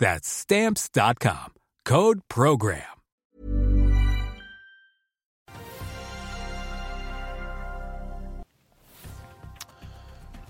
That's 0.00 0.28
stamps.com. 0.28 1.52
Code 1.84 2.20
program. 2.28 2.96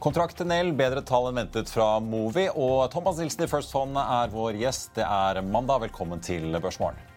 Kontrakt 0.00 0.38
til 0.38 0.70
bedre 0.78 1.02
tall 1.04 1.28
enn 1.28 1.42
ventet 1.42 1.68
fra 1.68 1.98
Movi. 2.00 2.46
Og 2.54 2.86
Thomas 2.94 3.18
Nilsen 3.18 3.44
i 3.44 3.50
First 3.50 3.74
Fund 3.74 3.98
er 4.00 4.30
vår 4.32 4.62
gjest. 4.62 4.94
Det 4.96 5.04
er 5.04 5.42
mandag. 5.42 5.82
Velkommen 5.88 6.22
til 6.24 6.54
Børsmorgen. 6.62 7.09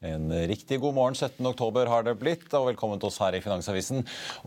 En 0.00 0.30
riktig 0.48 0.78
god 0.80 0.94
morgen 0.96 1.14
17. 1.14 1.44
oktober 1.44 1.84
har 1.92 2.06
det 2.06 2.14
blitt, 2.16 2.46
og 2.56 2.70
velkommen 2.70 2.96
til 2.96 3.10
oss 3.10 3.18
her 3.20 3.34
i 3.36 3.40
Finansavisen 3.44 3.98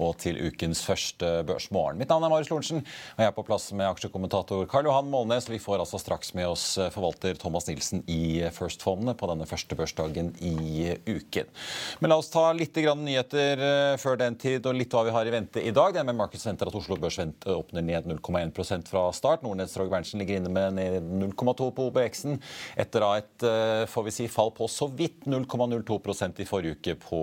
og 0.02 0.16
til 0.18 0.40
ukens 0.48 0.80
første 0.82 1.28
Børsmorgen. 1.46 2.00
Mitt 2.00 2.10
navn 2.10 2.24
er 2.26 2.32
Marius 2.34 2.48
Lorentzen, 2.50 2.80
og 2.82 3.20
jeg 3.22 3.30
er 3.30 3.36
på 3.36 3.44
plass 3.46 3.68
med 3.70 3.86
aksjekommentator 3.86 4.66
Karl 4.72 4.90
Johan 4.90 5.12
Målnes. 5.14 5.46
Vi 5.54 5.60
får 5.62 5.84
altså 5.84 6.00
straks 6.02 6.34
med 6.34 6.50
oss 6.50 6.64
forvalter 6.96 7.38
Thomas 7.38 7.70
Nilsen 7.70 8.02
i 8.10 8.42
First 8.56 8.82
Fondene 8.82 9.14
på 9.14 9.30
denne 9.30 9.46
første 9.46 9.78
børsdagen 9.78 10.32
i 10.42 10.96
uken. 11.06 11.54
Men 12.02 12.10
la 12.10 12.18
oss 12.18 12.34
ta 12.34 12.48
litt 12.58 12.82
nyheter 12.82 13.62
eh, 13.62 13.92
før 14.02 14.18
den 14.24 14.40
tid, 14.42 14.66
og 14.66 14.74
litt 14.80 14.98
hva 14.98 15.06
vi 15.06 15.14
har 15.14 15.30
i 15.30 15.36
vente 15.38 15.62
i 15.62 15.70
dag. 15.70 15.94
Det 15.94 16.02
er 16.02 16.10
med 16.10 16.18
venter 16.34 16.74
at 16.74 16.80
Oslo 16.82 16.98
Børs 16.98 17.20
vent- 17.22 17.46
åpner 17.46 17.86
ned 17.86 18.10
0,1% 18.10 18.90
fra 18.90 19.06
start. 19.14 19.46
Nordnetts 19.46 19.78
Roger 19.78 19.94
Berntsen 20.00 20.26
ligger 20.26 20.42
inne 20.42 20.50
med 20.58 20.82
ned 20.82 21.14
0,2 21.30 21.70
på 21.78 21.88
OBX-en, 21.94 22.42
etter 22.74 23.06
et 23.12 23.50
eh, 23.54 23.86
får 23.94 24.10
vi 24.10 24.18
si, 24.18 24.30
fall 24.40 24.50
på 24.58 24.66
så 24.66 24.90
vidt 24.90 25.30
0,02% 25.46 26.42
i 26.42 26.48
forrige 26.48 26.78
uke 26.78 26.96
på 27.04 27.22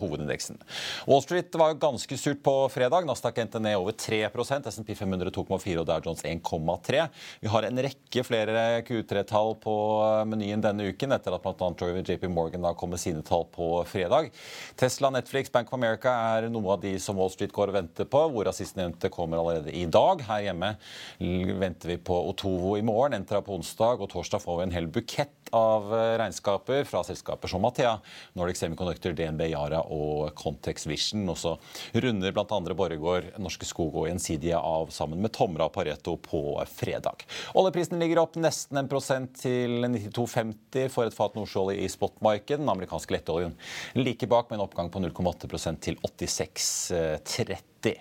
hovedindeksen. 0.00 0.60
Wall 1.08 1.22
Street 1.24 1.54
var 1.58 1.74
ganske 1.80 2.18
surt 2.18 2.42
på 2.44 2.54
fredag. 2.72 3.06
Nasdaq 3.08 3.38
endte 3.42 3.60
ned 3.62 3.76
over 3.80 3.96
3% 3.96 4.70
SMP 4.70 4.94
500 4.98 5.32
2,4 5.32 5.80
og 5.80 5.86
Dow 5.88 6.00
Jones 6.04 6.24
1,3. 6.28 7.06
Vi 7.40 7.50
har 7.52 7.66
en 7.66 7.82
rekke 7.86 8.24
flere 8.26 8.64
Q3-tall 8.86 9.56
på 9.62 9.74
menyen 10.28 10.62
denne 10.62 10.88
uken, 10.92 11.14
etter 11.16 11.36
at 11.36 11.44
bl.a. 11.44 11.70
JP 12.02 12.28
Morgan 12.32 12.66
da 12.66 12.74
kom 12.78 12.92
med 12.92 13.02
sine 13.02 13.24
tall 13.26 13.46
på 13.52 13.70
fredag. 13.88 14.30
Tesla, 14.78 15.10
Netflix, 15.14 15.52
Bank 15.52 15.72
of 15.72 15.78
America 15.78 16.12
er 16.36 16.48
noe 16.52 16.76
av 16.76 16.82
de 16.84 16.94
som 17.02 17.18
Wall 17.18 17.32
Street 17.32 17.54
går 17.54 17.72
og 17.72 17.78
venter 17.78 18.08
på, 18.08 18.24
hvorav 18.32 18.56
sistnevnte 18.56 19.12
kommer 19.12 19.40
allerede 19.40 19.74
i 19.74 19.86
dag. 19.86 20.24
Her 20.28 20.48
hjemme 20.48 20.74
venter 21.62 21.94
vi 21.94 22.00
på 22.02 22.18
Otovo 22.30 22.76
i 22.78 22.84
morgen, 22.86 23.16
Entra 23.22 23.42
på 23.44 23.54
onsdag, 23.54 24.00
og 24.02 24.10
torsdag 24.12 24.42
får 24.42 24.58
vi 24.58 24.66
en 24.66 24.74
hel 24.74 24.88
bukett 24.90 25.41
av 25.56 25.92
regnskaper 26.18 26.84
fra 26.88 27.02
selskaper 27.04 27.48
som 27.48 27.62
Mathea, 27.62 27.96
Nordic 28.38 28.60
Semiconductor, 28.60 29.14
DNB, 29.16 29.44
Yara 29.52 29.82
og 29.84 30.32
Context 30.38 30.88
Vision. 30.88 31.24
Og 31.28 31.38
så 31.38 31.54
runder 31.94 32.34
bl.a. 32.34 32.60
Borregaard, 32.76 33.32
Norske 33.42 33.68
Skog 33.68 33.96
og 34.02 34.08
Gjensidige 34.08 34.58
av 34.58 34.92
sammen 34.94 35.22
med 35.22 35.34
Tomra 35.36 35.68
og 35.68 35.74
Pareto 35.76 36.16
på 36.22 36.42
fredag. 36.72 37.26
Oljeprisen 37.58 38.00
ligger 38.02 38.22
opp 38.24 38.38
nesten 38.40 38.80
en 38.80 38.90
prosent 38.90 39.36
til 39.42 39.82
92,50 39.84 40.88
for 40.92 41.08
et 41.08 41.16
fat 41.16 41.36
nordsjøolje 41.38 41.84
i 41.84 41.90
spotmarkedet. 41.92 42.62
Den 42.62 42.72
amerikanske 42.72 43.18
lettoljen 43.18 43.58
like 43.98 44.28
bak 44.30 44.50
med 44.50 44.60
en 44.60 44.66
oppgang 44.66 44.92
på 44.92 45.04
0,8% 45.04 45.84
til 45.84 46.00
86,30. 46.00 48.00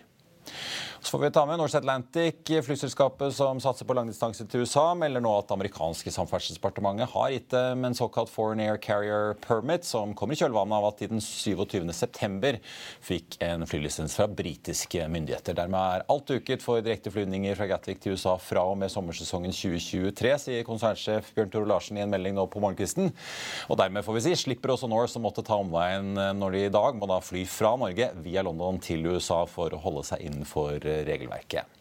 Så 1.04 1.18
får 1.18 1.20
vi 1.20 1.32
ta 1.32 1.46
med 1.46 1.58
Norse 1.58 1.78
Atlantic, 1.78 2.46
flyselskapet 2.46 3.34
som 3.34 3.58
satser 3.60 3.88
på 3.90 3.96
langdistanse 3.98 4.46
til 4.46 4.62
USA, 4.62 4.92
melder 4.94 5.24
nå 5.26 5.32
at 5.40 5.50
amerikanske 5.50 6.12
samferdselsdepartementet 6.14 7.10
har 7.10 7.32
gitt 7.34 7.48
dem 7.50 7.88
en 7.88 7.96
såkalt 7.98 8.30
Foreign 8.30 8.62
Air 8.62 8.78
Carrier 8.78 9.34
Permit, 9.42 9.82
som 9.88 10.14
kommer 10.14 10.38
i 10.38 10.40
kjølvannet 10.40 10.78
av 10.78 10.86
at 10.92 11.02
de 11.02 11.08
den 11.10 11.24
27. 11.26 11.90
september 11.98 12.60
fikk 13.02 13.40
en 13.42 13.66
flylisens 13.66 14.14
fra 14.20 14.28
britiske 14.30 15.08
myndigheter. 15.10 15.58
Dermed 15.58 15.80
er 15.80 16.06
alt 16.06 16.30
duket 16.30 16.62
for 16.62 16.86
direkteflyvninger 16.86 17.58
fra 17.58 17.72
Gatwick 17.74 18.04
til 18.06 18.14
USA 18.14 18.36
fra 18.38 18.68
og 18.70 18.78
med 18.84 18.94
sommersesongen 18.94 19.58
2023, 19.58 20.36
sier 20.46 20.70
konsernsjef 20.70 21.34
Bjørn 21.34 21.52
Tore 21.58 21.72
Larsen 21.74 21.98
i 21.98 22.06
en 22.06 22.14
melding 22.14 22.38
nå 22.38 22.46
på 22.46 22.62
morgenkvisten. 22.62 23.10
Og 23.74 23.82
dermed 23.82 24.06
får 24.06 24.20
vi 24.20 24.26
si, 24.28 24.36
slipper 24.44 24.76
også 24.78 24.92
Norse 24.94 25.18
å 25.18 25.26
måtte 25.26 25.48
ta 25.50 25.58
omveien 25.66 26.14
når 26.38 26.60
de 26.60 26.64
i 26.68 26.72
dag 26.78 27.02
må 27.02 27.10
da 27.10 27.18
fly 27.26 27.48
fra 27.50 27.74
Norge 27.88 28.14
via 28.22 28.46
London 28.46 28.78
til 28.86 29.10
USA 29.10 29.42
for 29.50 29.74
å 29.74 29.82
holde 29.82 30.06
seg 30.14 30.30
innenfor 30.30 30.91
regelverket. 31.08 31.80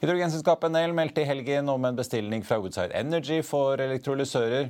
Hydrogenselskapet 0.00 0.70
Nel 0.70 0.94
meldte 0.94 1.24
i 1.24 1.26
helgen 1.26 1.68
om 1.72 1.84
en 1.84 1.96
bestilling 1.98 2.44
fra 2.46 2.60
Woodside 2.62 2.94
Energy 2.94 3.40
for 3.46 3.80
elektrolysører. 3.82 4.68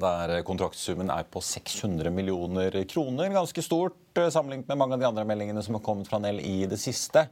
Der 0.00 0.40
kontraktsummen 0.42 1.10
er 1.14 1.26
på 1.30 1.40
600 1.44 2.10
millioner 2.10 2.74
kroner. 2.90 3.30
Ganske 3.30 3.62
stort 3.62 4.18
eh, 4.18 4.30
sammenlignet 4.34 4.68
med 4.68 4.80
mange 4.80 4.98
av 4.98 5.04
de 5.04 5.08
andre 5.08 5.26
meldingene 5.28 5.62
som 5.62 5.78
har 5.78 5.84
kommet 5.86 6.10
fra 6.10 6.18
Nel 6.22 6.42
i 6.42 6.64
det 6.70 6.80
siste. 6.82 7.28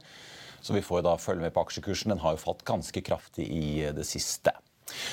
Så 0.63 0.73
vi 0.73 0.81
får 0.85 1.03
da 1.03 1.17
følge 1.19 1.43
med 1.43 1.53
på 1.53 1.65
aksjekursen. 1.65 2.13
Den 2.13 2.23
har 2.23 2.37
jo 2.37 2.43
falt 2.45 2.63
ganske 2.63 3.03
kraftig 3.03 3.49
i 3.51 3.83
det 3.91 4.05
siste. 4.07 4.55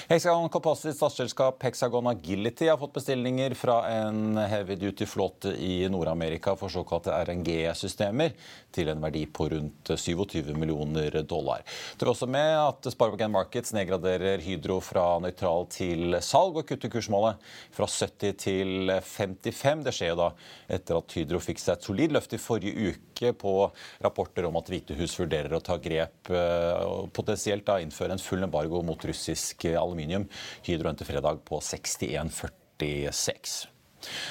Hexagon 0.09 0.49
Composites 0.49 0.97
statsselskap 0.97 1.63
Hexagon 1.63 2.07
Agility 2.11 2.69
har 2.69 2.79
fått 2.81 2.93
bestillinger 2.99 3.55
fra 3.55 3.81
en 3.89 4.37
heavy 4.39 4.77
duty 4.81 5.07
flåte 5.07 5.55
i 5.57 5.89
Nord-Amerika 5.89 6.57
for 6.59 6.73
såkalte 6.73 7.15
RNG-systemer 7.25 8.35
til 8.75 8.91
en 8.93 9.03
verdi 9.03 9.25
på 9.27 9.49
rundt 9.53 9.93
27 9.97 10.53
millioner 10.55 11.21
dollar. 11.23 11.65
Det 11.97 12.07
er 12.07 12.13
også 12.13 12.29
med 12.31 12.55
at 12.59 12.91
Sparbergen 12.93 13.33
Markets 13.35 13.75
nedgraderer 13.77 14.43
Hydro 14.45 14.81
fra 14.85 15.05
nøytral 15.23 15.69
til 15.73 16.19
salg 16.25 16.61
og 16.61 16.69
kutter 16.69 16.93
kursmålet 16.93 17.41
fra 17.75 17.89
70 17.91 18.37
til 18.41 18.95
55. 19.05 19.85
Det 19.87 19.95
skjer 19.97 20.13
jo 20.15 20.21
da 20.23 20.31
etter 20.71 21.01
at 21.01 21.17
Hydro 21.17 21.41
fikk 21.43 21.63
seg 21.63 21.77
et 21.77 21.89
solid 21.91 22.17
løft 22.17 22.35
i 22.37 22.43
forrige 22.43 22.95
uke 22.95 23.33
på 23.37 23.55
rapporter 24.03 24.47
om 24.49 24.59
at 24.61 24.71
Hvitehus 24.73 25.19
vurderer 25.21 25.55
å 25.57 25.63
ta 25.65 25.77
grep 25.83 26.31
og 26.31 27.11
potensielt 27.17 27.67
da 27.69 27.79
innføre 27.83 28.17
en 28.17 28.23
full 28.23 28.47
embargo 28.47 28.83
mot 28.87 29.05
russisk 29.09 29.67
aluminium. 29.79 30.29
Hydro 30.67 30.91
endte 30.91 31.09
fredag 31.09 31.37
på 31.47 31.61
61,46. 31.61 33.71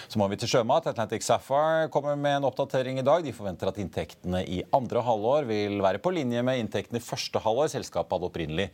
Så 0.09 0.19
må 0.19 0.27
vi 0.29 0.37
til 0.39 0.49
sjømat. 0.49 0.87
Atlantic 0.89 1.25
Sapphire 1.25 1.89
kommer 1.93 2.17
med 2.19 2.39
en 2.39 2.47
oppdatering 2.49 2.99
i 2.99 3.05
dag. 3.05 3.23
De 3.25 3.33
forventer 3.35 3.69
at 3.69 3.79
inntektene 3.81 4.41
i 4.49 4.61
andre 4.75 5.03
halvår 5.05 5.47
vil 5.49 5.79
være 5.83 6.01
på 6.03 6.13
linje 6.15 6.41
med 6.45 6.63
inntektene 6.63 7.01
i 7.01 7.05
første 7.05 7.41
halvår. 7.43 7.69
Selskapet 7.75 8.15
hadde 8.15 8.29
opprinnelig 8.29 8.67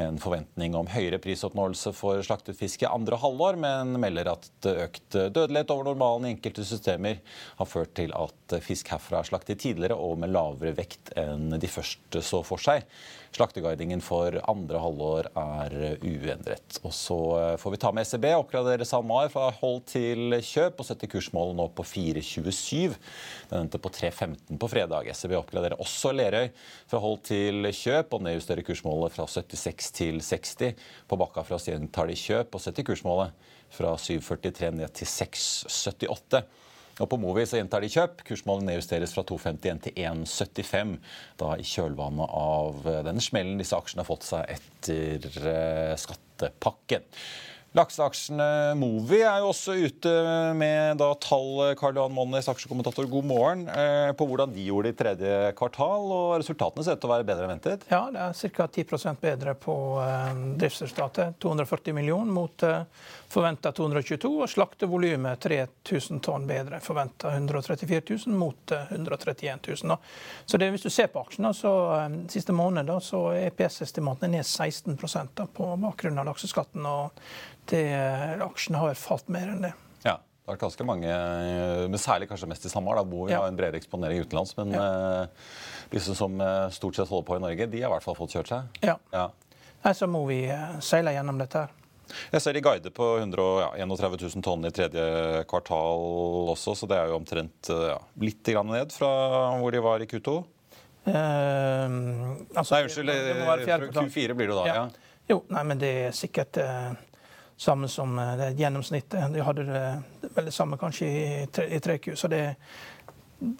en 0.00 0.20
forventning 0.22 0.76
om 0.78 0.88
høyere 0.90 1.20
prisoppnåelse 1.22 1.92
for 1.96 2.22
slaktet 2.26 2.58
fisk 2.58 2.84
i 2.84 2.90
andre 2.90 3.20
halvår, 3.20 3.60
men 3.60 3.98
melder 4.00 4.32
at 4.34 4.70
økt 4.72 5.18
dødelighet 5.18 5.74
over 5.74 5.90
normalen 5.90 6.28
i 6.28 6.34
enkelte 6.36 6.66
systemer 6.68 7.20
har 7.60 7.68
ført 7.68 7.94
til 7.98 8.14
at 8.16 8.58
fisk 8.64 8.94
herfra 8.94 9.20
er 9.20 9.28
slaktet 9.28 9.62
tidligere 9.62 9.98
og 9.98 10.18
med 10.22 10.32
lavere 10.32 10.76
vekt 10.78 11.12
enn 11.18 11.58
de 11.60 11.70
første 11.70 12.22
så 12.24 12.42
for 12.46 12.62
seg. 12.62 12.86
Slakteguidingen 13.36 14.00
for 14.02 14.34
andre 14.50 14.80
halvår 14.82 15.28
er 15.38 15.74
uendret. 16.02 16.78
Og 16.82 16.94
så 16.96 17.18
får 17.60 17.74
vi 17.74 17.80
ta 17.82 17.92
med 17.94 18.08
SEB, 18.08 18.24
oppgradere 18.34 18.86
SalMar 18.88 19.30
fra 19.32 19.50
hold 19.60 19.82
til 19.92 20.38
kjøp 20.44 20.80
og 20.80 20.88
setter 20.88 21.10
kursmålet 21.12 21.58
nå 21.58 21.68
på 21.76 21.86
4,27. 21.86 22.96
Den 23.50 23.64
endte 23.64 23.80
på 23.82 23.92
3,15 23.94 24.58
på 24.58 24.70
fredag. 24.72 25.10
SEB 25.14 25.36
oppgraderer 25.38 25.78
også 25.78 26.14
Lerøy 26.16 26.48
fra 26.88 27.02
hold 27.04 27.20
til 27.28 27.68
kjøp 27.74 28.16
og 28.16 28.24
nedjusterer 28.26 28.66
kursmålet 28.66 29.14
fra 29.14 29.28
76 29.28 29.92
til 30.00 30.22
60. 30.24 30.72
På 31.08 31.20
Bakka 31.20 31.44
fra 31.46 31.60
Stjentar 31.62 32.10
de 32.10 32.16
kjøp 32.18 32.56
og 32.56 32.64
setter 32.64 32.86
kursmålet 32.88 33.36
fra 33.74 33.92
7,43 34.00 34.72
ned 34.80 34.96
til 34.96 35.10
6,78. 35.10 36.42
Og 36.98 37.10
På 37.10 37.18
Movi 37.20 37.44
så 37.46 37.60
gjentar 37.60 37.84
de 37.84 37.90
kjøp. 37.92 38.24
Kursmålet 38.26 38.68
nedjusteres 38.68 39.14
fra 39.14 39.24
2,51 39.28 39.82
til 39.86 40.00
1,75. 40.02 40.96
Da 41.40 41.52
i 41.58 41.66
kjølvannet 41.66 42.38
av 42.40 42.88
den 43.06 43.22
smellen 43.22 43.60
disse 43.60 43.78
aksjene 43.78 44.04
har 44.04 44.10
fått 44.10 44.26
seg 44.26 44.56
etter 44.56 45.28
eh, 45.52 45.94
skattepakken. 46.00 47.06
Lakseaksjene 47.76 48.74
Movi 48.80 49.18
er 49.20 49.42
jo 49.42 49.50
også 49.50 49.74
ute 49.76 50.12
med 50.56 51.02
tall, 51.20 51.74
Karl 51.76 51.98
Johan 51.98 52.14
Monnes, 52.16 52.48
aksjekommentator, 52.48 53.04
god 53.12 53.26
morgen, 53.28 53.66
eh, 53.68 54.08
på 54.16 54.24
hvordan 54.24 54.54
de 54.54 54.64
gjorde 54.64 54.88
det 54.88 54.94
i 54.94 54.98
tredje 55.02 55.52
kvartal. 55.58 56.08
og 56.08 56.38
Resultatene 56.40 56.86
ser 56.86 56.96
ut 56.96 57.02
til 57.02 57.10
å 57.10 57.12
være 57.12 57.28
bedre 57.28 57.44
enn 57.44 57.52
ventet? 57.52 57.84
Ja, 57.92 58.06
det 58.14 58.24
er 58.24 58.56
ca. 58.56 58.68
10% 58.72 59.20
bedre 59.20 59.54
på 59.60 59.76
eh, 60.00 60.32
driftsresultatet. 60.64 61.36
240 61.44 61.98
millioner 62.00 62.32
mot 62.32 62.64
eh, 62.64 62.88
forventa 63.28 63.72
222. 63.72 64.30
Og 64.42 64.50
slaktevolumet 64.50 65.40
3000 65.40 66.20
tonn 66.24 66.46
bedre. 66.48 66.80
Forventa 66.80 67.32
134 67.34 68.02
000 68.26 68.36
mot 68.36 68.72
131 68.90 69.60
000. 69.84 69.96
Så 70.46 70.60
det, 70.60 70.70
hvis 70.70 70.86
du 70.86 70.90
ser 70.90 71.10
på 71.12 71.22
aksjene, 71.22 71.52
så 71.56 71.72
siste 72.32 72.56
måned 72.56 72.88
da, 72.88 72.98
så 73.04 73.28
er 73.34 73.50
EPS-estimatene 73.50 74.38
ned 74.38 74.46
16 74.46 74.96
da, 75.34 75.46
på 75.46 75.68
bakgrunn 75.76 76.18
av 76.18 76.30
lakseskatten. 76.32 76.86
og 76.86 77.20
det, 77.68 77.84
aksjene 78.44 78.80
har 78.80 78.96
falt 78.96 79.28
mer 79.28 79.52
enn 79.52 79.66
det. 79.66 79.74
Ja, 80.06 80.16
det 80.16 80.48
har 80.48 80.54
vært 80.54 80.62
ganske 80.62 80.86
mange, 80.88 81.16
men 81.92 82.00
særlig 82.00 82.30
kanskje 82.30 82.48
mest 82.48 82.64
i 82.64 82.72
Samar, 82.72 83.02
hvor 83.04 83.26
vi 83.28 83.34
ja. 83.34 83.42
har 83.42 83.50
en 83.50 83.58
bredere 83.58 83.76
eksponering 83.76 84.22
utenlands. 84.24 84.54
Men 84.56 84.72
ja. 84.72 84.86
uh, 85.28 85.90
disse 85.92 86.16
som 86.16 86.40
stort 86.72 86.96
sett 86.96 87.12
holder 87.12 87.28
på 87.28 87.36
i 87.36 87.44
Norge, 87.44 87.68
de 87.68 87.82
har 87.82 87.92
i 87.92 87.94
hvert 87.98 88.06
fall 88.06 88.16
fått 88.16 88.38
kjørt 88.38 88.54
seg. 88.54 88.80
Ja. 88.80 88.96
ja. 89.12 89.28
Nei, 89.84 89.92
så 89.94 90.08
må 90.10 90.24
vi 90.30 90.40
seile 90.84 91.12
gjennom 91.14 91.38
dette 91.38 91.66
her. 91.66 91.76
Jeg 92.32 92.44
ser 92.44 92.56
de 92.56 92.62
guider 92.64 92.94
på 92.94 93.08
131 93.20 94.20
000 94.22 94.44
tonn 94.44 94.68
i 94.68 94.72
tredje 94.74 95.08
kvartal 95.50 96.52
også, 96.54 96.76
så 96.78 96.88
det 96.90 97.00
er 97.00 97.10
jo 97.12 97.18
omtrent 97.18 97.72
ja, 97.72 97.98
litt 98.22 98.52
ned 98.68 98.94
fra 98.94 99.10
hvor 99.60 99.74
de 99.74 99.82
var 99.84 100.04
i 100.04 100.08
Q2. 100.08 100.38
altså, 101.08 102.72
nei, 102.74 102.82
unnskyld. 102.86 103.12
Q4 103.98 104.38
blir 104.38 104.50
det 104.52 104.56
da, 104.56 104.64
ja. 104.68 104.88
Jo, 105.28 105.42
nei, 105.52 105.62
men 105.68 105.80
det 105.80 105.92
er 106.06 106.16
sikkert 106.16 106.56
samme 107.58 107.88
som 107.88 108.18
eh, 108.18 108.36
det 108.36 108.50
gjennomsnittet. 108.50 109.32
De 109.32 109.40
hadde 109.40 109.64
det 109.66 109.82
vel 110.34 110.44
det 110.44 110.54
samme 110.54 110.78
kanskje 110.78 111.06
i, 111.06 111.24
i 111.42 111.78
3Q. 111.82 112.14
Så 112.14 112.28
det, 112.28 112.54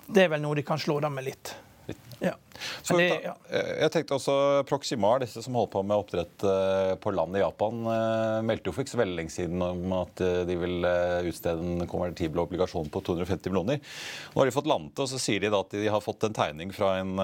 det, 0.07 0.23
er 0.23 0.31
vel 0.33 0.43
noe 0.45 0.55
de 0.55 0.63
kan 0.67 0.79
slå 0.79 1.01
dem 1.03 1.19
med 1.19 1.27
litt. 1.27 1.55
Ja. 2.23 2.37
Det, 2.89 3.09
ja. 3.25 3.35
Eh, 3.51 3.73
jeg 3.85 3.93
tenkte 3.95 4.17
også 4.17 4.35
Proximar, 4.69 5.23
disse 5.23 5.43
som 5.45 5.57
holder 5.57 5.73
på 5.73 5.83
med 5.87 6.01
oppdrett 6.03 6.45
eh, 6.47 6.93
på 7.01 7.13
land 7.15 7.37
i 7.39 7.43
Japan, 7.43 7.81
eh, 7.93 8.39
meldte 8.49 8.71
jo 8.71 8.75
for 8.77 8.85
ikke 8.85 8.95
så 8.95 9.01
veldig 9.03 9.19
lenge 9.21 9.35
siden 9.35 9.63
om 9.65 9.95
at 10.01 10.23
de 10.49 10.57
vil 10.59 10.87
utstede 11.29 11.63
en 11.63 11.89
konvertibel 11.91 12.43
obligasjon 12.43 12.89
på 12.93 13.03
250 13.07 13.53
millioner. 13.53 13.81
Nå 14.33 14.41
har 14.41 14.49
de 14.49 14.55
fått 14.55 14.71
landet, 14.71 14.99
og 14.99 15.11
så 15.11 15.21
sier 15.23 15.43
de 15.43 15.53
da 15.53 15.63
at 15.65 15.75
de 15.75 15.91
har 15.91 16.05
fått 16.05 16.27
en 16.27 16.37
tegning 16.37 16.73
fra 16.75 16.95
en 17.01 17.15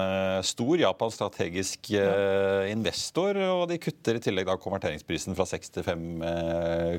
stor 0.45 0.79
japansk 0.79 1.19
strategisk 1.19 1.91
investor, 2.71 3.37
og 3.51 3.65
de 3.71 3.79
kutter 3.81 4.19
i 4.19 4.23
tillegg 4.23 4.47
da 4.49 4.57
konverteringsprisen 4.61 5.37
fra 5.37 5.47
6 5.49 5.75
til 5.77 5.85
5 5.87 6.05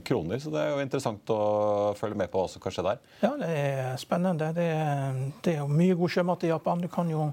kroner. 0.07 0.41
Så 0.43 0.53
det 0.55 0.63
er 0.63 0.75
jo 0.75 0.85
interessant 0.85 1.33
å 1.33 1.41
følge 1.99 2.19
med 2.21 2.33
på 2.33 2.43
hva 2.43 2.51
som 2.51 2.63
kan 2.63 2.75
skje 2.75 2.87
der. 2.87 3.03
Ja, 3.23 3.33
det 3.41 3.51
er 3.53 4.01
spennende. 4.01 4.51
Det 4.57 4.67
er, 4.67 5.21
det 5.47 5.57
er 5.57 5.71
mye 5.71 5.97
god 5.99 6.13
sjømat 6.17 6.47
i 6.47 6.53
Japan. 6.53 6.85
Du 6.85 6.91
kan 6.93 7.11
jo 7.11 7.31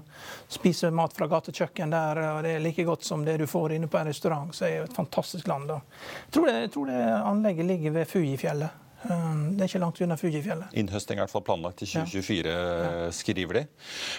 spise 0.52 0.90
mat 0.96 1.16
fra 1.16 1.28
gatekjøkken 1.30 1.92
der, 1.94 2.22
og 2.30 2.40
det 2.46 2.54
er 2.56 2.64
like 2.64 2.86
godt 2.86 3.04
som 3.06 3.24
det 3.26 3.36
du 3.42 3.46
får 3.50 3.76
inne 3.76 3.90
på 3.90 4.00
en 4.00 4.08
restaurant. 4.10 4.54
Så 4.54 4.66
det 4.66 4.70
er 4.72 4.80
jo 4.82 4.88
et 4.88 4.96
fantastisk 4.96 5.50
land. 5.50 5.68
da. 5.68 5.80
Jeg 6.26 6.38
tror 6.38 6.48
det, 6.50 6.56
jeg 6.66 6.72
tror 6.76 6.90
det 6.92 7.02
anlegget 7.18 7.70
ligger 7.72 7.98
ved 7.98 8.10
Fujifjellet. 8.10 8.80
Um, 9.04 9.52
det 9.52 9.66
er 9.66 9.68
ikke 9.68 9.80
langt 9.82 9.98
unna 10.00 10.16
Fujifjellet. 10.16 10.76
Innhøsting 10.80 11.18
er 11.18 11.22
i 11.22 11.26
hvert 11.26 11.32
fall 11.34 11.44
planlagt 11.44 11.82
til 11.82 11.90
2024, 11.92 12.52
ja. 12.54 13.10
skriver 13.12 13.58
de. 13.58 13.62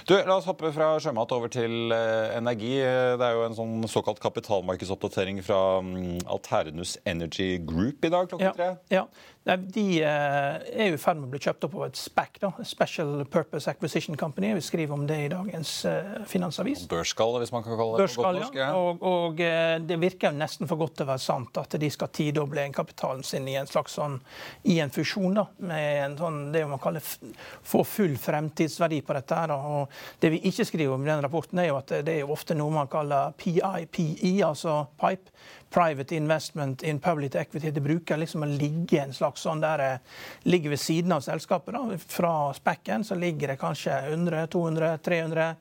Du, 0.06 0.14
La 0.14 0.36
oss 0.38 0.46
hoppe 0.46 0.70
fra 0.76 0.92
sjømat 1.02 1.34
over 1.34 1.50
til 1.54 1.90
uh, 1.90 2.36
energi. 2.38 2.76
Det 2.84 3.26
er 3.26 3.38
jo 3.40 3.48
en 3.48 3.58
sånn 3.58 3.88
såkalt 3.90 4.22
kapitalmarkedsoppdatering 4.22 5.42
fra 5.46 5.62
um, 5.82 6.20
Alternus 6.30 7.00
Energy 7.10 7.56
Group 7.66 8.06
i 8.06 8.14
dag 8.14 8.30
klokken 8.30 8.54
tre. 8.58 8.70
Ja, 8.94 9.08
ja. 9.46 9.56
De 9.58 9.84
eh, 10.02 10.80
er 10.82 10.90
jo 10.90 10.96
i 10.98 11.02
ferd 11.02 11.20
med 11.20 11.28
å 11.28 11.34
bli 11.36 11.40
kjøpt 11.44 11.68
opp 11.68 11.76
av 11.78 11.84
et 11.88 12.00
SPAC, 12.00 12.40
da, 12.42 12.50
Special 12.66 13.12
Purpose 13.30 13.70
Acquisition 13.70 14.18
Company. 14.18 14.50
Vi 14.58 14.64
skriver 14.66 14.96
om 14.96 15.04
det 15.06 15.20
i 15.26 15.28
dagens 15.30 15.74
uh, 15.86 16.24
Finansavis. 16.30 16.88
Børsskall, 16.90 17.38
hvis 17.44 17.54
man 17.54 17.66
kan 17.66 17.78
kalle 17.78 17.94
det 17.94 18.08
Børskall, 18.08 18.40
ja. 18.42 18.50
ja. 18.58 18.70
Og, 18.74 19.06
og 19.06 19.44
uh, 19.46 19.76
det 19.86 20.00
virker 20.02 20.34
jo 20.34 20.40
nesten 20.40 20.70
for 20.70 20.82
godt 20.82 20.98
til 20.98 21.06
å 21.06 21.12
være 21.12 21.24
sant 21.24 21.60
at 21.62 21.78
de 21.82 21.90
skal 21.94 22.10
tidoble 22.16 22.64
egenkapitalen 22.64 23.22
sin 23.28 23.46
i 23.52 23.58
en 23.60 23.70
slags 23.70 24.00
sånn, 24.00 24.18
i 24.72 24.80
en 24.82 24.94
fusjon. 24.94 25.38
da, 25.38 25.46
med 25.70 26.02
en 26.08 26.18
sånn, 26.20 26.42
det 26.56 26.66
man 26.70 26.82
kaller 26.82 27.06
få 27.06 27.84
full 27.86 28.18
fremtidsverdi 28.22 29.04
på 29.06 29.18
dette. 29.20 29.44
her. 29.44 29.54
Og 29.56 29.94
det 30.26 30.34
vi 30.34 30.42
ikke 30.50 30.66
skriver 30.66 30.98
om 30.98 31.06
i 31.06 31.12
den 31.12 31.22
rapporten, 31.26 31.62
er 31.62 31.70
jo 31.70 31.78
at 31.84 31.94
det 32.02 32.18
er 32.18 32.24
jo 32.24 32.34
ofte 32.34 32.58
noe 32.58 32.74
man 32.74 32.90
kaller 32.90 33.38
PIPE, 33.38 34.40
altså 34.48 34.88
pipe 34.98 35.30
private 35.76 36.16
investment 36.16 36.84
in 36.84 37.00
public 37.00 37.36
equity. 37.36 37.72
Det 37.72 37.84
bruker 37.84 38.18
liksom 38.18 38.46
å 38.46 38.48
ligge 38.48 39.02
en 39.02 39.14
slags 39.14 39.44
sånn 39.44 39.64
der, 39.64 39.82
eh, 39.84 39.98
ligger 40.48 40.72
ved 40.72 40.80
siden 40.80 41.12
av 41.12 41.26
selskapet. 41.26 41.74
Da. 41.76 41.98
Fra 41.98 42.54
spekken 42.54 43.04
så 43.04 43.20
ligger 43.20 43.48
det 43.48 43.60
kanskje 43.60 43.98
100, 44.08 44.48
200, 44.48 44.98
300 45.04 45.56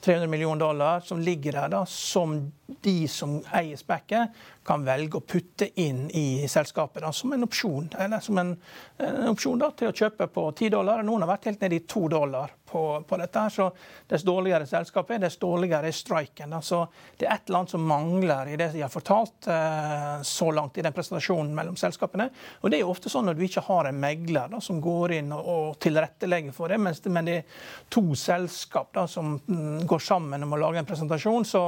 300 0.00 0.26
millioner 0.26 0.60
dollar 0.60 1.00
som 1.00 1.20
ligger 1.20 1.52
der, 1.52 1.68
da, 1.68 1.86
som 1.86 2.52
de 2.66 3.08
som 3.08 3.38
eier 3.54 3.76
spekket, 3.76 4.34
kan 4.66 4.84
velge 4.84 5.18
å 5.18 5.24
putte 5.24 5.68
inn 5.80 6.10
i 6.10 6.46
selskapet 6.50 7.02
da, 7.02 7.12
som 7.12 7.32
en 7.32 7.46
opsjon. 7.46 7.88
Eller 7.98 8.20
som 8.20 8.38
en, 8.38 8.52
en 8.98 9.30
opsjon 9.32 9.58
da, 9.58 9.70
til 9.70 9.90
å 9.90 9.96
kjøpe 9.96 10.28
på 10.30 10.44
10 10.52 10.70
dollar. 10.74 11.02
Noen 11.06 11.24
har 11.24 11.32
vært 11.32 11.48
helt 11.50 11.64
nede 11.64 11.80
i 11.80 11.86
2 11.88 12.08
dollar 12.12 12.52
på, 12.76 12.84
på 13.08 13.16
dette. 13.16 13.40
her, 13.46 13.50
så 13.50 13.70
Dess 14.06 14.22
dårligere 14.22 14.66
selskapet 14.68 15.16
er, 15.16 15.24
dess 15.24 15.38
dårligere 15.40 15.88
er 15.88 15.96
striken. 15.96 16.52
Da. 16.52 16.60
Så 16.62 16.82
det 17.16 17.26
er 17.26 17.38
et 17.38 17.48
eller 17.48 17.62
annet 17.62 17.72
som 17.72 17.86
mangler 17.88 18.52
i 18.52 18.58
det 18.60 18.68
de 18.74 18.84
har 18.84 18.92
fortalt 18.92 19.48
eh, 19.50 20.20
så 20.26 20.50
langt 20.54 20.76
i 20.78 20.84
den 20.84 20.94
presentasjonen 20.94 21.54
mellom 21.56 21.78
selskapene. 21.80 22.28
Og 22.60 22.70
Det 22.70 22.78
er 22.78 22.84
jo 22.84 22.92
ofte 22.92 23.12
sånn 23.12 23.30
når 23.30 23.38
du 23.38 23.44
ikke 23.48 23.64
har 23.66 23.88
en 23.88 24.00
megler 24.00 24.52
da, 24.52 24.60
som 24.62 24.82
går 24.84 25.16
inn 25.18 25.32
og, 25.34 25.48
og 25.56 25.78
tilrettelegger 25.82 26.54
for 26.56 26.72
det, 26.72 26.78
mens 26.82 27.00
det, 27.02 27.14
men 27.16 27.30
det 27.30 27.38
er 27.40 27.62
to 27.92 28.04
selskap 28.18 28.92
da, 28.94 29.06
som 29.10 29.38
mm, 29.40 29.86
går 29.88 30.04
sammen 30.04 30.44
om 30.44 30.54
å 30.54 30.60
lage 30.60 30.82
en 30.82 30.88
presentasjon. 30.88 31.48
så 31.48 31.64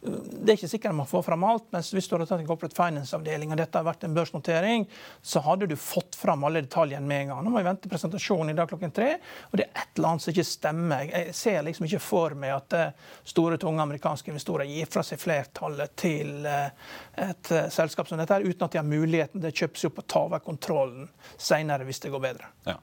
det 0.00 0.52
er 0.52 0.54
ikke 0.54 0.70
sikkert 0.70 0.94
man 0.94 1.08
får 1.10 1.24
fram 1.26 1.44
alt, 1.44 1.64
men 1.74 1.82
hvis 1.82 2.06
du 2.06 2.12
hadde 2.14 2.28
tatt 2.30 2.38
en 2.38 2.46
corporate 2.46 2.76
finance-avdeling 2.76 3.50
og 3.50 3.58
dette 3.58 3.80
har 3.80 3.86
vært 3.86 4.04
en 4.06 4.14
børsnotering, 4.14 4.84
så 5.26 5.42
hadde 5.42 5.66
du 5.66 5.74
fått 5.78 6.14
fram 6.18 6.46
alle 6.46 6.62
detaljene 6.62 7.06
med 7.08 7.24
en 7.24 7.32
gang. 7.32 7.40
Nå 7.42 7.50
må 7.50 7.58
vi 7.58 7.66
vente 7.66 7.90
presentasjonen 7.90 8.52
i 8.52 8.56
dag 8.58 8.70
klokken 8.70 8.94
tre, 8.94 9.08
og 9.50 9.58
det 9.58 9.66
er 9.66 9.82
et 9.82 9.98
eller 9.98 10.12
annet 10.12 10.24
som 10.24 10.34
ikke 10.34 10.46
stemmer. 10.46 11.10
Jeg 11.10 11.34
ser 11.34 11.66
liksom 11.66 11.88
ikke 11.88 12.02
for 12.04 12.36
meg 12.38 12.54
at 12.54 12.78
eh, 12.78 13.08
store, 13.26 13.58
tunge 13.58 13.82
amerikanske 13.82 14.30
investorer 14.30 14.70
gir 14.70 14.90
fra 14.92 15.02
seg 15.06 15.18
flertallet 15.22 15.96
til 15.98 16.46
eh, 16.46 16.92
et 17.26 17.52
eh, 17.56 17.70
selskap 17.74 18.10
som 18.10 18.22
dette, 18.22 18.38
uten 18.44 18.68
at 18.68 18.76
de 18.76 18.82
har 18.82 18.86
muligheten 18.86 19.42
til 19.42 19.50
å 19.50 19.58
kjøpe 19.64 19.82
seg 19.82 19.90
opp 19.90 20.04
og 20.04 20.10
ta 20.14 20.22
over 20.28 20.46
kontrollen 20.46 21.10
senere 21.34 21.88
hvis 21.88 22.06
det 22.06 22.14
går 22.14 22.22
bedre. 22.22 22.52
Ja. 22.70 22.78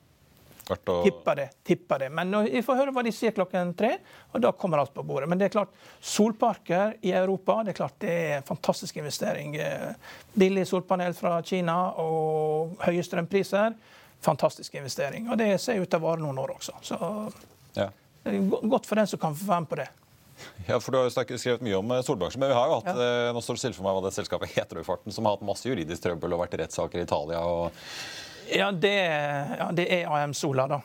Å... 0.65 1.03
Tipper 1.03 1.35
det. 1.35 1.49
tipper 1.63 1.99
det. 1.99 2.09
Men 2.09 2.31
vi 2.47 2.61
får 2.65 2.79
høre 2.79 2.93
hva 2.95 3.03
de 3.05 3.11
sier 3.13 3.33
klokken 3.35 3.73
tre, 3.77 3.91
og 4.33 4.41
da 4.41 4.51
kommer 4.57 4.81
alt 4.81 4.93
på 4.95 5.03
bordet. 5.05 5.29
Men 5.29 5.41
det 5.41 5.49
er 5.49 5.53
klart, 5.53 5.75
solparker 6.01 6.95
i 7.05 7.13
Europa 7.13 7.59
det 7.63 7.75
er 7.75 7.79
klart 7.81 7.99
det 8.01 8.13
er 8.13 8.37
en 8.39 8.47
fantastisk 8.47 8.97
investering. 8.97 9.55
Eh, 9.61 10.15
billig 10.33 10.65
solpanel 10.69 11.13
fra 11.17 11.37
Kina 11.45 11.77
og 12.01 12.79
høye 12.85 13.03
strømpriser. 13.05 13.77
Fantastisk 14.25 14.73
investering. 14.79 15.29
Og 15.29 15.37
det 15.37 15.51
ser 15.61 15.81
ut 15.81 15.89
til 15.89 16.01
å 16.01 16.07
vare 16.07 16.23
noen 16.23 16.41
år 16.41 16.55
også. 16.57 16.79
Så 16.85 16.97
ja. 17.77 17.91
godt 18.65 18.89
for 18.89 18.97
den 18.97 19.11
som 19.11 19.21
kan 19.21 19.37
få 19.37 19.51
være 19.51 19.67
med 19.67 19.71
på 19.75 19.81
det. 19.83 19.91
Ja, 20.65 20.79
for 20.79 20.91
Du 20.91 20.97
har 20.97 21.05
jo 21.07 21.37
skrevet 21.37 21.63
mye 21.63 21.77
om 21.77 21.91
eh, 21.93 22.03
solbransjen, 22.03 22.41
men 22.41 22.51
vi 22.51 22.57
har 22.57 22.67
jo 22.67 22.79
hatt 22.81 22.89
ja. 22.91 23.09
Eh, 23.29 23.31
nå 23.35 23.41
står 23.43 23.55
det 23.55 23.61
stille 23.61 23.77
for 23.77 23.85
meg 23.85 23.95
hva 23.95 24.03
det 24.07 24.15
selskapet 24.17 24.57
heter 24.57 24.81
i 24.81 24.87
farten, 24.87 25.13
som 25.13 25.27
har 25.27 25.37
hatt 25.37 25.45
masse 25.47 25.67
juridisk 25.69 26.03
trøbbel 26.03 26.35
og 26.35 26.41
vært 26.41 26.57
i 26.57 26.63
rettssaker 26.65 27.01
i 27.01 27.05
Italia. 27.05 27.43
og 27.45 27.69
Ja, 28.51 28.71
det, 28.71 28.95
ja, 29.59 29.69
det 29.73 29.87
er 29.93 30.11
AM 30.11 30.33
Sola, 30.33 30.67
da. 30.67 30.81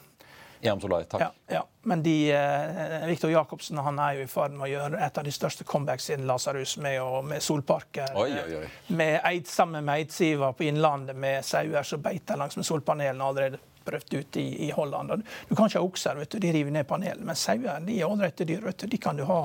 AM 0.63 0.81
Solar, 0.81 1.05
takk. 1.09 1.21
Ja, 1.21 1.55
ja. 1.55 1.67
Men 1.83 2.03
de, 2.03 2.33
eh, 2.33 3.07
Viktor 3.09 3.31
Jacobsen 3.31 3.79
han 3.79 3.99
er 3.99 4.19
jo 4.19 4.27
i 4.27 4.29
ferd 4.29 4.53
med 4.53 4.67
å 4.67 4.71
gjøre 4.71 5.01
et 5.01 5.19
av 5.19 5.25
de 5.25 5.33
største 5.33 5.65
comebacks 5.65 6.11
siden 6.11 6.27
Lasarus, 6.29 6.77
med, 6.85 7.01
med 7.25 7.43
solparker. 7.43 8.13
Oi, 8.21 8.29
oi, 8.43 8.59
oi. 8.61 8.67
Med 8.93 9.17
eid, 9.25 9.49
sammen 9.49 9.85
med 9.85 10.03
Eidsiva 10.03 10.53
på 10.53 10.69
Innlandet, 10.69 11.17
med 11.17 11.45
sauer 11.45 11.87
som 11.87 12.05
beiter 12.05 12.41
langs 12.41 12.61
med 12.61 12.69
solpanelene 12.69 13.25
allerede 13.25 13.63
prøvd 13.87 14.17
ut 14.21 14.39
i, 14.41 14.47
i 14.67 14.71
Holland. 14.75 15.25
Du 15.49 15.55
kan 15.55 15.71
ikke 15.71 15.81
ha 15.81 15.85
okser, 15.87 16.19
vet 16.21 16.35
du, 16.35 16.39
de 16.43 16.53
river 16.55 16.75
ned 16.75 16.89
panelene. 16.89 17.27
Men 17.31 17.39
sauer 17.39 17.85
de 17.87 17.99
er 17.99 18.09
ålreite 18.09 18.47
dyr. 18.49 18.63
vet 18.65 18.85
du, 18.85 18.87
De 18.91 19.01
kan 19.01 19.19
du 19.19 19.25
ha 19.29 19.39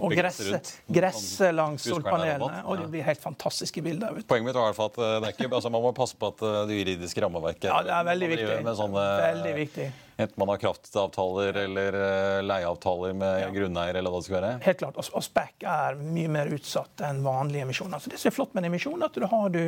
og 0.00 0.14
gresse, 0.14 0.60
gresse 0.90 1.50
langs 1.54 1.86
solpanelene. 1.88 2.62
Og 2.66 2.82
det 2.82 2.90
blir 2.94 3.06
helt 3.06 3.22
fantastiske 3.22 3.82
bilder. 3.84 4.14
vet 4.16 4.26
du. 4.26 4.30
Poenget 4.30 4.50
mitt 4.50 4.58
var 4.58 4.68
i 4.68 4.72
hvert 4.72 4.80
fall 4.80 4.92
at 4.92 5.24
eh, 5.26 5.32
ikke, 5.34 5.50
altså 5.54 5.72
man 5.72 5.84
må 5.84 5.94
passe 5.96 6.18
på 6.18 6.32
at 6.34 6.44
eh, 6.46 6.60
det 6.70 6.78
juridiske 6.80 7.24
rammeverket 7.24 7.68
Ja, 7.70 7.82
det 7.86 7.96
er 7.96 8.06
veldig 8.12 8.30
viktig. 8.34 8.76
Sånne, 8.80 9.08
veldig 9.24 9.56
viktig. 9.58 9.90
Enten 10.20 10.36
man 10.36 10.48
har 10.52 10.60
kraftavtaler 10.60 11.56
eller 11.62 11.96
uh, 11.96 12.42
leieavtaler 12.44 13.14
med 13.16 13.40
ja. 13.42 13.48
grunneier. 13.54 13.94
eller 13.94 14.12
hva 14.12 14.20
det 14.20 14.28
skal 14.28 14.36
være. 14.36 14.52
Helt 14.66 14.82
klart. 14.82 14.98
Og, 15.00 15.08
og 15.16 15.24
SPAC 15.24 15.64
er 15.64 16.00
mye 16.00 16.32
mer 16.32 16.52
utsatt 16.54 17.04
enn 17.08 17.22
vanlige 17.24 17.64
emisjoner. 17.64 18.02
Så 18.02 18.12
det 18.12 18.20
som 18.20 18.30
er 18.30 18.36
flott 18.36 18.52
med 18.54 18.64
en 18.64 18.70
emisjon, 18.70 19.06
at 19.06 19.16
du 19.16 19.24
har 19.30 19.54
du 19.54 19.62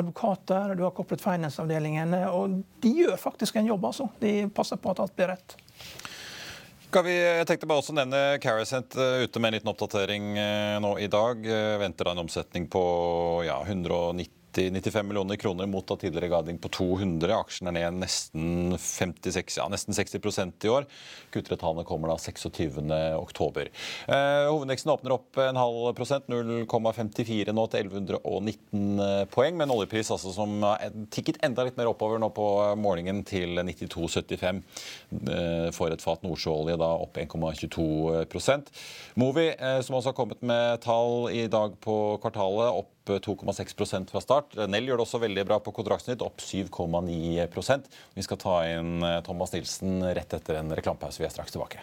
advokater, 0.00 0.74
du 0.78 0.86
har 0.86 0.94
Corporate 0.96 1.24
Finance-avdelingene, 1.24 2.24
og 2.32 2.62
de 2.80 2.94
gjør 3.02 3.20
faktisk 3.20 3.60
en 3.60 3.68
jobb. 3.68 3.84
altså. 3.92 4.08
De 4.22 4.34
passer 4.54 4.80
på 4.80 4.94
at 4.94 5.04
alt 5.04 5.16
blir 5.18 5.34
rett. 5.34 5.58
Vi, 6.90 7.12
jeg 7.14 7.46
tenkte 7.46 7.68
bare 7.70 7.84
også 7.84 7.94
nevne 7.94 8.40
Carasent 8.42 8.96
uh, 8.98 9.22
ute 9.22 9.38
med 9.38 9.52
en 9.52 9.58
liten 9.60 9.70
oppdatering 9.70 10.32
nå 10.82 10.96
i 10.98 11.06
dag. 11.12 11.46
Venter 11.84 12.08
da 12.08 12.16
en 12.16 12.24
omsetning 12.24 12.66
på 12.72 12.82
ja, 13.46 13.60
190 13.62 14.39
90-95 14.52 15.02
millioner 15.02 15.36
kroner 15.36 15.66
mot 15.70 15.86
da 15.86 15.96
tidligere 16.00 16.30
guiding 16.32 16.58
på 16.62 16.70
200. 16.74 17.32
Aksjen 17.36 17.70
er 17.70 17.76
ned 17.76 18.00
nesten, 18.02 18.76
56, 18.78 19.58
ja, 19.60 19.66
nesten 19.72 19.96
60% 19.96 20.66
i 20.66 20.72
år. 20.72 20.88
Q3-tallene 21.34 21.86
kommer 21.88 22.12
da 22.12 22.18
26.10. 22.20 23.70
Eh, 24.10 24.46
hovedindeksen 24.50 24.92
åpner 24.94 25.16
opp 25.16 25.40
en 25.40 25.60
halv 25.60 25.92
prosent, 25.98 26.28
0,54 26.30 27.54
nå 27.56 27.66
til 27.72 27.90
1119 27.90 29.04
eh, 29.06 29.24
poeng. 29.32 29.58
Med 29.58 29.68
en 29.68 29.76
oljepris 29.76 30.12
altså, 30.14 30.34
som 30.34 30.58
har 30.66 30.94
tikket 31.14 31.40
enda 31.46 31.66
litt 31.66 31.78
mer 31.80 31.90
oppover 31.92 32.20
nå 32.22 32.30
på 32.34 32.46
morgenen 32.80 33.24
til 33.28 33.60
92,75 33.60 34.62
eh, 35.30 35.68
for 35.76 35.92
et 35.94 36.04
fat 36.04 36.24
nordsjøolje, 36.26 36.78
da 36.80 36.92
opp 37.04 37.20
1,22 37.20 37.90
Movi, 39.20 39.48
eh, 39.52 39.80
som 39.84 39.98
også 39.98 40.12
har 40.12 40.18
kommet 40.18 40.42
med 40.42 40.80
tall 40.84 41.30
i 41.34 41.46
dag 41.50 41.76
på 41.82 41.96
kvartalet, 42.22 42.80
opp 42.82 42.99
2,6% 43.06 44.12
fra 44.12 44.22
start. 44.22 44.58
Nell 44.68 44.88
gjør 44.88 45.00
det 45.00 45.06
også 45.06 45.22
veldig 45.22 45.46
bra 45.48 45.60
på 45.62 45.72
Kontraktsnytt, 45.76 46.24
opp 46.24 46.42
7,9% 46.44 47.88
Vi 48.16 48.26
skal 48.26 48.40
ta 48.40 48.58
inn 48.68 49.00
eh, 49.06 49.22
Thomas 49.26 49.54
Nilsen 49.56 50.04
rett 50.04 50.36
etter 50.36 50.60
en 50.60 50.74
reklamepause. 50.76 51.22
Vi 51.22 51.28
er 51.28 51.34
straks 51.34 51.56
tilbake. 51.56 51.82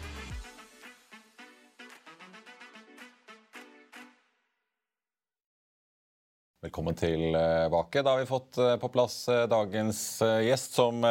Velkommen 6.61 6.93
tilbake. 6.93 8.03
Da 8.05 8.11
har 8.11 8.19
vi 8.19 8.27
fått 8.29 8.57
eh, 8.61 8.75
på 8.77 8.85
plass 8.93 9.15
eh, 9.33 9.47
dagens 9.49 10.21
eh, 10.21 10.43
gjest, 10.45 10.75
som 10.77 11.01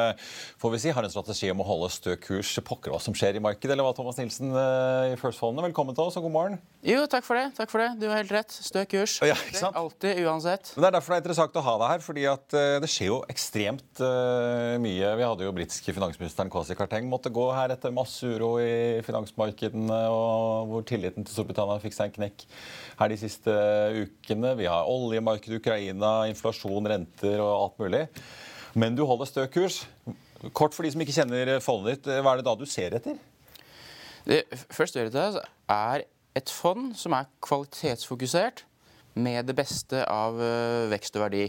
får 0.63 0.71
vi 0.71 0.79
si, 0.79 0.93
har 0.95 1.03
en 1.03 1.11
strategi 1.11 1.49
om 1.51 1.65
å 1.65 1.65
holde 1.67 1.89
stø 1.91 2.13
kurs. 2.23 2.53
Pokker 2.63 2.95
hva 2.95 3.01
som 3.03 3.17
skjer 3.19 3.35
i 3.35 3.43
markedet, 3.43 3.73
eller 3.75 3.83
hva, 3.83 3.91
Thomas 3.97 4.21
Nilsen 4.21 4.55
i 4.55 5.17
First 5.19 5.43
Fondene. 5.43 5.67
Velkommen 5.67 5.97
til 5.99 6.05
oss, 6.07 6.15
og 6.21 6.29
god 6.29 6.35
morgen. 6.37 6.61
Jo, 6.87 7.01
takk 7.11 7.27
for 7.27 7.35
det. 7.35 7.49
takk 7.57 7.73
for 7.73 7.83
det. 7.83 7.89
Du 7.99 8.07
har 8.07 8.21
helt 8.21 8.31
rett. 8.31 8.55
Stø 8.55 8.85
kurs. 8.93 9.17
Ja? 9.27 9.35
Alltid, 9.75 10.21
uansett. 10.23 10.71
Men 10.77 10.85
Det 10.85 10.91
er 10.93 10.97
derfor 11.01 11.17
det 11.17 11.19
er 11.19 11.25
interessant 11.25 11.59
å 11.59 11.67
ha 11.67 11.75
deg 11.83 11.93
her, 11.97 12.07
fordi 12.07 12.29
at 12.31 12.57
det 12.87 12.93
skjer 12.95 13.11
jo 13.11 13.19
ekstremt 13.35 14.05
mye. 14.87 15.11
Vi 15.19 15.27
hadde 15.33 15.49
jo 15.49 15.57
britiske 15.59 15.97
finansministeren 15.99 16.55
Kwasi 16.55 16.79
Karteng 16.79 17.11
måtte 17.11 17.35
gå 17.35 17.49
her 17.57 17.75
etter 17.75 17.91
masse 17.97 18.23
uro 18.23 18.53
i 18.63 19.03
finansmarkedene, 19.03 19.99
og 20.15 20.71
hvor 20.71 20.87
tilliten 20.87 21.27
til 21.27 21.41
Storbritannia 21.41 21.83
fikk 21.83 21.99
seg 21.99 22.13
en 22.13 22.17
knekk 22.21 22.47
her 23.03 23.11
de 23.11 23.19
siste 23.19 23.59
ukene. 23.99 24.55
Vi 24.61 24.71
har 24.71 24.87
oljemarkedet 24.87 25.40
marked, 25.41 25.57
Ukraina, 25.57 26.29
inflasjon, 26.29 26.87
renter 26.87 27.41
og 27.41 27.53
alt 27.65 27.79
mulig. 27.81 28.07
Men 28.75 28.95
du 28.95 29.05
holder 29.05 29.27
stø 29.27 29.47
kurs. 29.47 29.87
Kort 30.53 30.75
for 30.75 30.85
de 30.85 30.93
som 30.93 31.01
ikke 31.01 31.17
kjenner 31.17 31.61
fondet 31.61 32.01
ditt, 32.01 32.21
hva 32.23 32.35
er 32.35 32.41
det 32.41 32.47
da 32.47 32.55
du 32.57 32.67
ser 32.67 32.95
etter? 32.97 33.17
Det 34.27 34.45
første 34.71 35.01
jeg 35.01 35.11
gjør, 35.11 35.41
er 35.69 36.05
et 36.37 36.51
fond 36.51 36.93
som 36.95 37.13
er 37.17 37.29
kvalitetsfokusert 37.43 38.65
med 39.15 39.49
det 39.49 39.57
beste 39.57 40.05
av 40.07 40.39
eh, 40.39 40.89
vekst 40.93 41.17
og 41.17 41.25
verdi. 41.25 41.49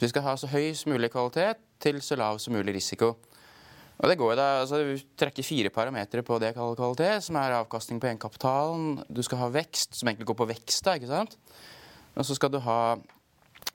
vi 0.00 0.08
skal 0.08 0.22
ha 0.22 0.34
så 0.36 0.48
høy 0.50 0.72
som 0.74 0.92
mulig 0.92 1.12
kvalitet 1.12 1.60
til 1.80 2.00
så 2.02 2.16
lav 2.16 2.38
som 2.38 2.54
mulig 2.54 2.74
risiko. 2.74 3.14
Og 4.02 4.08
det 4.10 4.18
går 4.18 4.34
da, 4.34 4.62
altså 4.62 4.82
Vi 4.82 4.96
trekker 5.16 5.46
fire 5.46 5.70
parametere 5.70 6.22
på 6.22 6.38
det 6.42 6.54
kvalitet, 6.56 7.22
som 7.22 7.36
er 7.36 7.54
avkastning 7.60 8.00
på 8.00 8.08
egenkapitalen. 8.08 9.04
Du 9.08 9.22
skal 9.22 9.38
ha 9.38 9.48
vekst, 9.48 9.94
som 9.94 10.08
egentlig 10.08 10.26
går 10.26 10.40
på 10.40 10.48
vekst. 10.50 10.84
da, 10.84 10.96
ikke 10.98 11.06
sant? 11.06 11.38
Og 12.16 12.26
så 12.28 12.36
skal 12.36 12.52
du 12.52 12.58
ha 12.64 12.78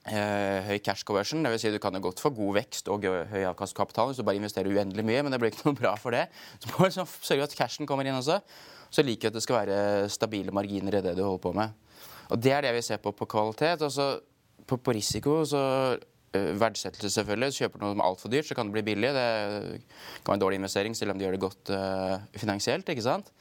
eh, 0.08 0.68
høy 0.68 0.78
cash 0.84 1.06
conversion. 1.06 1.42
Det 1.44 1.52
vil 1.52 1.62
si 1.62 1.72
du 1.74 1.80
kan 1.82 1.96
jo 1.96 2.02
godt 2.04 2.22
få 2.22 2.32
god 2.36 2.58
vekst 2.60 2.90
og 2.92 3.04
høy 3.04 3.44
avkast 3.50 3.76
kapital 3.76 4.10
hvis 4.10 4.20
du 4.20 4.26
bare 4.26 4.38
investerer 4.40 4.70
uendelig 4.70 5.06
mye, 5.06 5.24
men 5.24 5.34
det 5.34 5.40
blir 5.42 5.52
ikke 5.52 5.70
noe 5.70 5.78
bra 5.78 5.94
for 6.00 6.14
det. 6.14 6.28
Så 6.58 6.70
må 6.70 6.80
du 6.80 6.88
liksom 6.88 7.08
sørge 7.08 7.42
for 7.42 7.48
at 7.50 7.58
cashen 7.58 7.88
kommer 7.90 8.08
inn 8.08 8.18
også. 8.18 8.40
Så 8.88 9.04
liker 9.04 9.28
vi 9.28 9.32
at 9.32 9.36
det 9.36 9.44
skal 9.44 9.62
være 9.62 10.10
stabile 10.12 10.54
marginer 10.54 11.00
i 11.00 11.04
det 11.04 11.16
du 11.18 11.24
holder 11.26 11.44
på 11.44 11.54
med. 11.56 11.74
Og 12.28 12.38
Det 12.40 12.52
er 12.52 12.64
det 12.64 12.76
vi 12.76 12.84
ser 12.84 13.02
på 13.02 13.12
på 13.16 13.26
kvalitet. 13.28 13.82
Altså, 13.82 14.20
på, 14.68 14.76
på 14.76 14.92
risiko 14.92 15.42
så 15.48 15.62
verdsettelse, 16.32 17.10
selvfølgelig. 17.10 17.52
Så 17.52 17.64
kjøper 17.64 17.80
du 17.80 17.86
noe 17.86 18.04
altfor 18.04 18.32
dyrt, 18.32 18.48
så 18.48 18.56
kan 18.56 18.68
det 18.68 18.76
bli 18.76 18.84
billig. 18.90 19.12
Det 19.16 19.28
kan 20.22 20.32
være 20.32 20.38
en 20.38 20.44
dårlig 20.44 20.60
investering, 20.60 20.96
selv 20.96 21.14
om 21.14 21.18
de 21.18 21.24
gjør 21.24 21.36
det 21.36 21.44
godt 21.44 21.72
uh, 21.72 22.18
finansielt. 22.36 22.88
ikke 22.88 23.04
sant? 23.04 23.32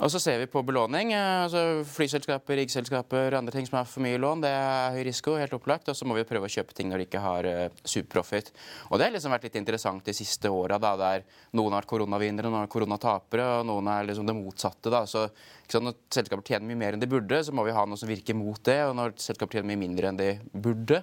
Og 0.00 0.10
så 0.10 0.18
ser 0.22 0.38
vi 0.40 0.48
på 0.50 0.62
belåning. 0.64 1.12
Eh, 1.12 1.44
altså 1.44 1.82
Flyselskaper, 1.86 2.56
riggselskaper, 2.56 3.36
andre 3.36 3.52
ting 3.54 3.66
som 3.68 3.76
har 3.78 3.88
for 3.88 4.02
mye 4.04 4.18
lån. 4.20 4.44
Det 4.44 4.50
er 4.56 4.96
høy 4.96 5.02
risiko, 5.06 5.34
helt 5.38 5.52
opplagt. 5.56 5.90
Og 5.92 5.96
så 5.98 6.08
må 6.08 6.16
vi 6.16 6.24
prøve 6.28 6.48
å 6.48 6.52
kjøpe 6.52 6.76
ting 6.76 6.88
når 6.90 7.02
de 7.02 7.06
ikke 7.06 7.22
har 7.22 7.48
uh, 7.48 7.82
superprofit. 7.84 8.52
Og 8.88 8.98
det 8.98 9.08
har 9.08 9.14
liksom 9.14 9.34
vært 9.34 9.46
litt 9.48 9.58
interessant 9.60 10.04
de 10.06 10.14
siste 10.16 10.50
åra, 10.52 10.80
der 10.80 11.26
noen 11.52 11.76
har 11.76 11.82
vært 11.82 11.92
koronavinnere, 11.92 12.48
noen 12.48 12.64
har 12.64 12.72
koronatapere, 12.72 13.48
og 13.60 13.68
noen 13.68 13.90
er 13.92 14.08
liksom 14.08 14.28
det 14.28 14.36
motsatte. 14.38 14.92
da. 14.92 15.04
Så 15.06 15.26
sant, 15.28 15.84
Når 15.84 15.98
selskaper 16.14 16.46
tjener 16.46 16.70
mye 16.70 16.82
mer 16.84 16.96
enn 16.96 17.02
de 17.02 17.10
burde, 17.10 17.42
så 17.44 17.54
må 17.54 17.66
vi 17.68 17.76
ha 17.76 17.84
noe 17.86 18.00
som 18.00 18.10
virker 18.10 18.38
mot 18.38 18.62
det. 18.64 18.80
Og 18.88 18.96
når 18.98 19.18
selskaper 19.20 19.58
tjener 19.58 19.70
mye 19.74 19.82
mindre 19.84 20.08
enn 20.08 20.22
de 20.22 20.30
burde, 20.52 21.02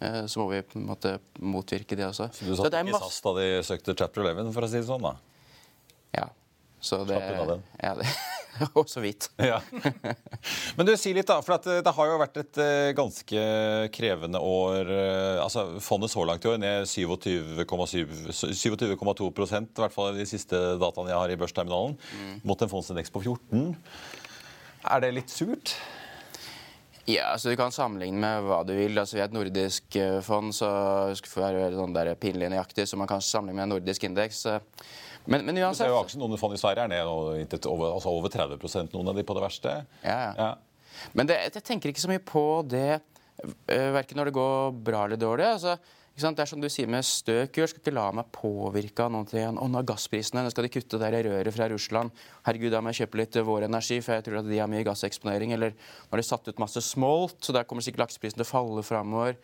uh, 0.00 0.24
så 0.24 0.40
må 0.40 0.48
vi 0.54 0.64
på 0.64 0.80
en 0.80 0.88
måte 0.88 1.18
motvirke 1.44 1.98
det 1.98 2.08
også. 2.08 2.32
Så 2.32 2.48
du 2.48 2.56
satt 2.56 2.72
ikke 2.72 2.96
i 2.96 3.04
SAS 3.04 3.20
da 3.28 3.36
de 3.42 3.50
søkte 3.68 3.98
Chapter 3.98 4.24
11, 4.32 4.50
for 4.56 4.66
å 4.66 4.72
si 4.72 4.80
det 4.80 4.88
sånn? 4.88 5.12
da? 5.12 5.18
Ja. 6.14 6.32
Så 6.84 7.00
det. 7.08 7.16
Ja, 7.80 7.94
det, 7.96 8.08
og 8.78 8.88
så 8.90 9.00
vidt. 9.00 9.30
Ja. 9.50 9.60
Men 10.76 10.86
du, 10.86 10.92
si 11.00 11.14
litt, 11.16 11.28
da. 11.30 11.38
For 11.44 11.56
det, 11.64 11.78
det, 11.86 11.94
har 11.96 12.10
jo 12.10 12.20
vært 12.20 12.38
et 12.42 12.60
uh, 12.60 12.90
ganske 12.96 13.46
krevende 13.94 14.40
år. 14.44 14.90
Uh, 14.90 15.42
altså 15.44 15.66
Fondet 15.84 16.12
så 16.12 16.26
langt 16.28 16.44
i 16.44 16.52
år 16.52 16.60
ned 16.60 16.88
27,2 16.90 18.04
27, 18.52 18.84
i 18.84 18.92
hvert 18.94 19.96
fall 19.96 20.14
de 20.18 20.28
siste 20.28 20.60
dataene 20.80 21.14
jeg 21.14 21.22
har 21.22 21.32
i 21.32 21.40
børsterminalen, 21.40 21.96
mm. 21.96 22.38
mot 22.44 22.60
en 22.60 22.72
fondsindeks 22.72 23.14
på 23.14 23.24
14. 23.24 23.74
Er 24.84 25.04
det 25.04 25.14
litt 25.16 25.32
surt? 25.32 25.78
Ja, 27.04 27.34
altså 27.34 27.52
Du 27.52 27.56
kan 27.56 27.72
sammenligne 27.72 28.20
med 28.20 28.46
hva 28.48 28.62
du 28.64 28.72
vil. 28.76 28.96
Altså 28.96 29.18
Vi 29.18 29.22
er 29.22 29.28
et 29.28 29.36
nordisk 29.36 29.96
eh, 30.00 30.20
fond, 30.24 30.54
så 30.56 30.68
skal 31.18 31.28
skal 31.28 31.42
være 31.60 31.74
sånn 31.76 31.96
der 31.96 32.14
pinlig 32.16 32.48
nøyaktig, 32.52 32.86
så 32.88 32.96
man 32.96 33.10
kan 33.10 33.20
sammenligne 33.24 33.60
med 33.60 33.66
en 33.66 33.74
nordisk 33.76 34.06
indeks. 34.08 34.46
Men, 35.24 35.46
men 35.46 35.58
uansett... 35.62 35.88
Jo 35.88 35.98
aksjen 36.02 36.20
noen 36.22 36.40
fond 36.40 36.56
i 36.56 36.60
Sverige 36.60 36.84
er 36.84 36.92
ned 36.92 37.66
over, 37.70 37.90
altså 37.94 38.12
over 38.12 38.32
30% 38.32 38.94
noen 38.96 39.10
av 39.12 39.18
de 39.18 39.24
på 39.26 39.36
det 39.36 39.44
verste. 39.44 39.74
Ja, 40.04 40.20
ja. 40.36 40.52
Men 41.16 41.28
det, 41.30 41.40
jeg 41.48 41.64
tenker 41.64 41.90
ikke 41.90 42.04
så 42.04 42.10
mye 42.12 42.22
på 42.22 42.44
det, 42.70 43.00
uh, 43.42 43.90
verken 43.96 44.20
når 44.20 44.30
det 44.30 44.38
går 44.38 44.80
bra 44.86 45.04
eller 45.08 45.20
dårlig. 45.20 45.50
altså 45.56 45.78
det 46.14 46.44
er 46.44 46.46
som 46.46 46.60
du 46.62 46.68
sier 46.70 46.86
med 46.86 47.02
stø 47.02 47.40
kurs. 47.50 47.72
Skal 47.72 47.80
ikke 47.82 47.94
la 47.96 48.04
meg 48.14 48.28
påvirke 48.30 49.02
av 49.02 49.10
noe. 49.10 49.26
Til. 49.26 49.56
Å, 49.58 49.66
nå 49.66 49.80
er 49.80 49.88
gassprisene. 49.88 50.44
Nå 50.46 50.52
skal 50.52 50.68
de 50.68 50.70
kutte 50.70 51.00
der 51.02 51.16
røret 51.26 51.56
fra 51.56 51.66
Russland. 51.72 52.14
Herregud, 52.46 52.70
da 52.70 52.78
må 52.78 52.92
jeg 52.92 53.02
kjøpe 53.02 53.18
litt 53.18 53.38
vår 53.48 53.66
energi, 53.66 53.98
for 53.98 54.14
jeg 54.14 54.28
tror 54.28 54.38
at 54.38 54.46
de 54.46 54.60
har 54.60 54.70
mye 54.70 54.86
gasseksponering. 54.86 55.56
Eller 55.56 55.74
nå 55.74 56.14
har 56.14 56.22
de 56.22 56.26
satt 56.28 56.46
ut 56.46 56.62
masse 56.62 56.84
smolt, 56.86 57.40
så 57.42 57.56
der 57.56 57.66
kommer 57.66 57.82
sikkert 57.82 58.04
lakseprisen 58.04 58.38
til 58.38 58.46
å 58.46 58.52
falle 58.52 58.86
framover. 58.86 59.40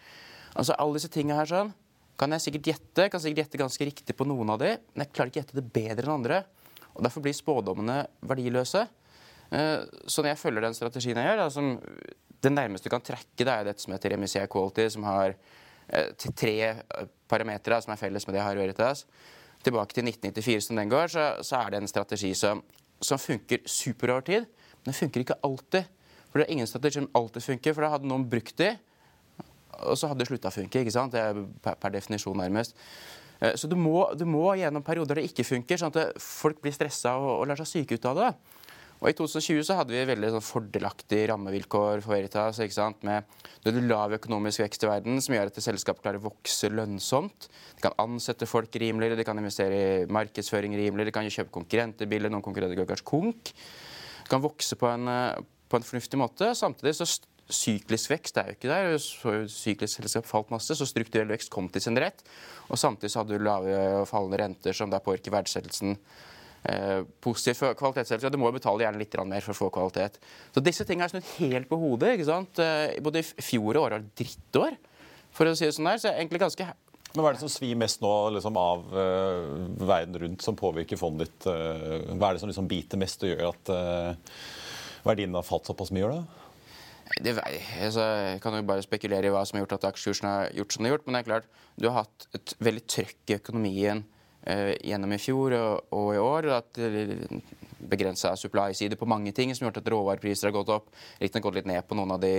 Altså, 0.54 0.78
alle 0.78 1.00
disse 1.00 1.10
tingene 1.10 1.40
her 1.40 1.50
sånn 1.50 1.74
kan 2.20 2.36
jeg 2.36 2.44
sikkert 2.44 2.72
gjette, 2.74 3.08
kan 3.12 3.22
sikkert 3.22 3.46
gjette 3.46 3.60
ganske 3.62 3.86
riktig 3.88 4.16
på 4.16 4.26
noen 4.28 4.52
av 4.52 4.60
de, 4.60 4.74
men 4.92 5.06
jeg 5.06 5.12
klarer 5.14 5.32
ikke 5.32 5.40
gjette 5.40 5.56
det 5.56 5.68
bedre 5.72 6.04
enn 6.04 6.16
andre. 6.18 6.42
og 6.92 7.04
Derfor 7.06 7.24
blir 7.24 7.36
spådommene 7.36 8.02
verdiløse. 8.28 8.82
Eh, 9.50 9.78
så 10.04 10.22
når 10.22 10.34
jeg 10.34 10.42
følger 10.42 10.66
den 10.66 10.76
strategien 10.76 11.20
jeg 11.20 11.30
gjør, 11.30 11.44
som 11.54 11.70
det 12.40 12.52
nærmeste 12.52 12.88
du 12.88 12.92
kan 12.92 13.04
trekke, 13.04 13.44
det 13.44 13.54
er 13.54 13.66
dette 13.68 13.84
som 13.84 13.94
heter 13.94 14.16
MSCI 14.20 14.44
Quality, 14.52 14.86
som 14.92 15.06
har 15.08 15.32
eh, 15.32 16.12
tre 16.18 16.56
parametere 17.30 17.80
som 17.84 17.94
er 17.94 18.00
felles 18.00 18.26
med 18.26 18.36
det 18.36 18.42
jeg 18.42 18.48
har 18.48 18.58
i 18.58 18.62
Veritas. 18.62 19.06
Tilbake 19.64 19.96
til 19.96 20.08
1994 20.08 20.68
som 20.68 20.80
den 20.80 20.92
går, 20.92 21.08
så, 21.12 21.24
så 21.44 21.62
er 21.62 21.72
det 21.72 21.80
en 21.82 21.90
strategi 21.90 22.34
som, 22.36 22.62
som 23.00 23.20
funker 23.20 23.64
super 23.68 24.14
over 24.16 24.28
tid. 24.28 24.46
Men 24.80 24.92
den 24.92 25.00
funker 25.00 25.24
ikke 25.24 25.40
alltid. 25.46 25.88
For 26.30 26.40
det 26.40 26.46
er 26.46 26.54
ingen 26.54 26.68
strategi 26.68 27.00
som 27.00 27.10
alltid 27.16 27.44
funker, 27.48 27.74
for 27.74 27.84
da 27.84 27.94
hadde 27.96 28.08
noen 28.08 28.28
brukt 28.30 28.56
de, 28.60 28.74
og 29.82 29.98
så 29.98 30.10
hadde 30.10 30.24
det 30.24 30.30
slutta 30.30 30.52
å 30.52 30.54
funke. 30.54 30.82
ikke 30.82 30.94
sant? 30.94 31.14
Det 31.16 31.22
er 31.22 31.42
per, 31.64 31.92
definisjon 31.94 32.38
nærmest. 32.38 32.76
Eh, 33.40 33.56
så 33.56 33.70
du 33.70 33.76
må, 33.78 34.04
du 34.18 34.26
må, 34.28 34.46
gjennom 34.60 34.84
perioder 34.86 35.20
det 35.20 35.28
ikke 35.30 35.46
funker, 35.48 35.80
sånn 35.80 35.94
at 35.94 36.20
folk 36.22 36.60
blir 36.62 36.74
stressa 36.76 37.16
og, 37.20 37.32
og 37.40 37.50
lar 37.50 37.60
seg 37.60 37.72
syke 37.74 37.98
ut 37.98 38.10
av 38.10 38.20
det. 38.20 38.32
Og 39.00 39.08
I 39.08 39.14
2020 39.16 39.64
så 39.64 39.78
hadde 39.78 39.94
vi 39.94 40.00
veldig 40.10 40.30
sånn 40.34 40.44
fordelaktige 40.44 41.30
rammevilkår 41.30 42.02
for 42.04 42.12
Veritas. 42.12 42.58
ikke 42.60 42.76
sant? 42.76 43.06
Med 43.06 43.24
lav 43.88 44.12
økonomisk 44.18 44.60
vekst 44.60 44.84
i 44.84 44.90
verden, 44.90 45.22
som 45.24 45.34
gjør 45.34 45.48
at 45.48 45.60
selskapet 45.64 46.04
klarer 46.04 46.20
å 46.20 46.26
vokse 46.26 46.68
lønnsomt. 46.68 47.48
De 47.78 47.86
kan 47.86 47.96
ansette 48.02 48.48
folk 48.48 48.76
rimeligere, 48.76 49.16
de 49.16 49.24
kan 49.24 49.40
investere 49.40 49.78
i 49.80 50.10
markedsføring 50.12 50.76
rimeligere, 50.76 51.08
de 51.08 51.16
kan 51.16 51.32
kjøpe 51.32 51.54
konkurrentbiler, 51.54 52.28
noen 52.28 52.44
konkurrenter 52.44 52.76
går 52.76 52.90
kanskje 52.92 53.08
konk. 53.08 53.54
De 53.54 54.28
kan 54.28 54.44
vokse 54.44 54.76
på 54.76 54.92
en, 54.92 55.08
eh, 55.08 55.40
på 55.70 55.80
en 55.80 55.88
fornuftig 55.88 56.20
måte. 56.20 56.52
Samtidig 56.52 56.96
så 57.00 57.08
syklisk 57.54 58.12
vekst 58.12 58.40
er 58.40 58.50
jo 58.50 58.56
ikke 58.56 58.70
der. 58.70 58.96
Syklisk 59.50 60.00
selskap 60.00 60.28
falt 60.28 60.50
masse, 60.54 60.76
så 60.76 60.88
strukturell 60.88 61.30
vekst 61.32 61.52
kom 61.52 61.68
til 61.72 61.84
sin 61.84 61.98
rett. 62.00 62.24
Og 62.70 62.80
samtidig 62.80 63.12
så 63.12 63.22
hadde 63.22 63.38
du 63.38 63.46
lave 63.46 63.78
og 64.00 64.08
fallende 64.10 64.40
renter 64.42 64.76
som 64.76 64.92
der 64.92 65.02
påvirker 65.04 65.34
verdsettelsen. 65.34 65.96
Eh, 66.60 67.00
positivt 67.24 67.56
for 67.56 67.78
kvalitetsselskap. 67.78 68.32
Du 68.32 68.40
må 68.40 68.50
jo 68.50 68.58
betale 68.58 68.84
gjerne 68.84 69.00
litt 69.00 69.16
mer 69.24 69.44
for 69.44 69.54
å 69.54 69.60
få 69.62 69.70
kvalitet. 69.72 70.20
Så 70.52 70.62
disse 70.64 70.84
tingene 70.84 71.08
er 71.08 71.14
snudd 71.14 71.32
helt 71.38 71.70
på 71.70 71.78
hodet. 71.80 72.14
ikke 72.14 72.28
sant? 72.28 72.60
Eh, 72.60 73.00
både 73.00 73.24
i 73.24 73.26
fjor 73.44 73.72
og 73.74 73.86
året 73.86 73.96
var 73.96 74.06
drittår, 74.20 74.78
for 75.32 75.48
å 75.48 75.56
si 75.56 75.64
det 75.64 75.74
sånn 75.76 75.88
der. 75.88 75.98
Så 75.98 76.10
jeg 76.10 76.16
er 76.16 76.22
egentlig 76.24 76.44
ganske 76.44 76.72
men 77.10 77.24
Hva 77.24 77.32
er 77.32 77.34
det 77.34 77.42
som 77.42 77.50
svir 77.50 77.78
mest 77.78 78.02
nå 78.04 78.10
liksom, 78.36 78.54
av 78.60 78.84
uh, 78.94 79.56
verden 79.82 80.18
rundt, 80.22 80.44
som 80.46 80.54
påvirker 80.54 80.98
fondet 81.00 81.26
ditt? 81.26 81.48
Uh, 81.48 82.14
hva 82.14 82.28
er 82.28 82.36
det 82.36 82.42
som 82.42 82.50
liksom 82.50 82.68
biter 82.70 83.00
mest 83.02 83.24
og 83.26 83.32
gjør 83.32 83.48
at 83.48 83.72
uh, 83.74 84.36
verdiene 85.08 85.40
har 85.40 85.48
falt 85.48 85.66
såpass 85.66 85.90
mye? 85.90 86.04
Gjør 86.04 86.14
det? 87.18 87.34
Altså, 87.82 88.04
jeg 88.34 88.40
kan 88.42 88.54
jo 88.54 88.62
bare 88.68 88.84
spekulere 88.84 89.26
i 89.26 89.32
hva 89.34 89.42
som 89.46 89.58
har 89.58 89.64
gjort 89.64 89.78
at 89.78 89.88
aksjekursen 89.90 90.28
har 90.28 90.50
gjort 90.54 90.72
som 90.72 90.84
det 90.84 90.90
har 90.90 90.96
gjort. 90.96 91.06
Men 91.06 91.16
det 91.16 91.20
er 91.20 91.28
klart, 91.28 91.48
du 91.76 91.88
har 91.88 92.04
hatt 92.04 92.26
et 92.38 92.54
veldig 92.62 92.84
trøkk 92.86 93.32
i 93.32 93.36
økonomien 93.40 94.04
eh, 94.46 94.74
gjennom 94.86 95.16
i 95.16 95.20
fjor 95.22 95.56
og, 95.58 95.96
og 95.96 96.12
i 96.14 96.22
år. 96.22 96.50
og 96.50 96.56
at 96.60 96.82
Begrensa 97.90 98.36
supply-side 98.36 98.98
på 99.00 99.08
mange 99.10 99.32
ting 99.34 99.54
som 99.54 99.64
har 99.64 99.72
gjort 99.72 99.82
at 99.82 99.90
råvarepriser 99.94 100.50
har 100.50 100.56
gått 100.60 100.72
opp. 100.76 100.94
Riktignok 101.18 101.48
gått 101.48 101.60
litt 101.62 101.72
ned 101.72 101.82
på 101.88 101.98
noen 101.98 102.14
av 102.14 102.22
de 102.22 102.34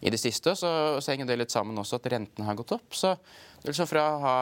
i 0.00 0.12
det 0.12 0.20
siste. 0.20 0.54
Så, 0.54 0.70
så 1.00 1.12
henger 1.12 1.28
det 1.30 1.40
litt 1.40 1.54
sammen 1.54 1.78
også 1.80 1.98
at 1.98 2.08
rentene 2.12 2.46
har 2.46 2.58
gått 2.58 2.76
opp. 2.76 2.94
Så 2.94 3.16
liksom 3.66 3.90
fra 3.90 4.06
å 4.14 4.22
ha 4.22 4.38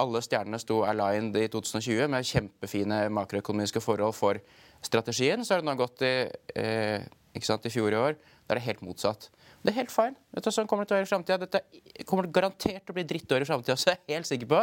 alle 0.00 0.22
stjernene 0.24 0.60
sto 0.60 0.82
aligned 0.88 1.36
i 1.36 1.46
2020 1.52 2.08
med 2.12 2.28
kjempefine 2.28 3.02
makroøkonomiske 3.12 3.82
forhold 3.84 4.14
for 4.16 4.40
strategien, 4.80 5.44
så 5.44 5.54
har 5.54 5.60
det 5.60 5.68
nå 5.68 5.74
gått 5.76 6.04
i, 6.06 6.14
eh, 6.56 7.02
i 7.34 7.70
fjor 7.70 7.92
i 7.92 7.96
år 7.96 8.14
da 8.50 8.56
er 8.56 8.58
det 8.58 8.66
helt 8.66 8.80
motsatt. 8.82 9.28
Det 9.62 9.70
er 9.70 9.76
helt 9.76 9.92
fine. 9.94 10.16
Dette 10.34 10.50
sånn 10.50 10.66
kommer 10.66 10.82
det 10.82 10.90
til 10.90 10.96
å 10.96 10.98
være 10.98 11.06
i 11.06 11.10
fremtiden. 11.12 11.42
Dette 11.44 12.04
kommer 12.08 12.26
garantert 12.34 12.82
til 12.82 12.90
å 12.90 12.96
bli 12.96 13.04
drittår 13.06 13.44
i 13.44 13.46
framtida, 13.46 13.76
så 13.78 13.92
jeg 13.92 14.00
er 14.00 14.16
helt 14.16 14.26
sikker 14.26 14.48
på. 14.50 14.62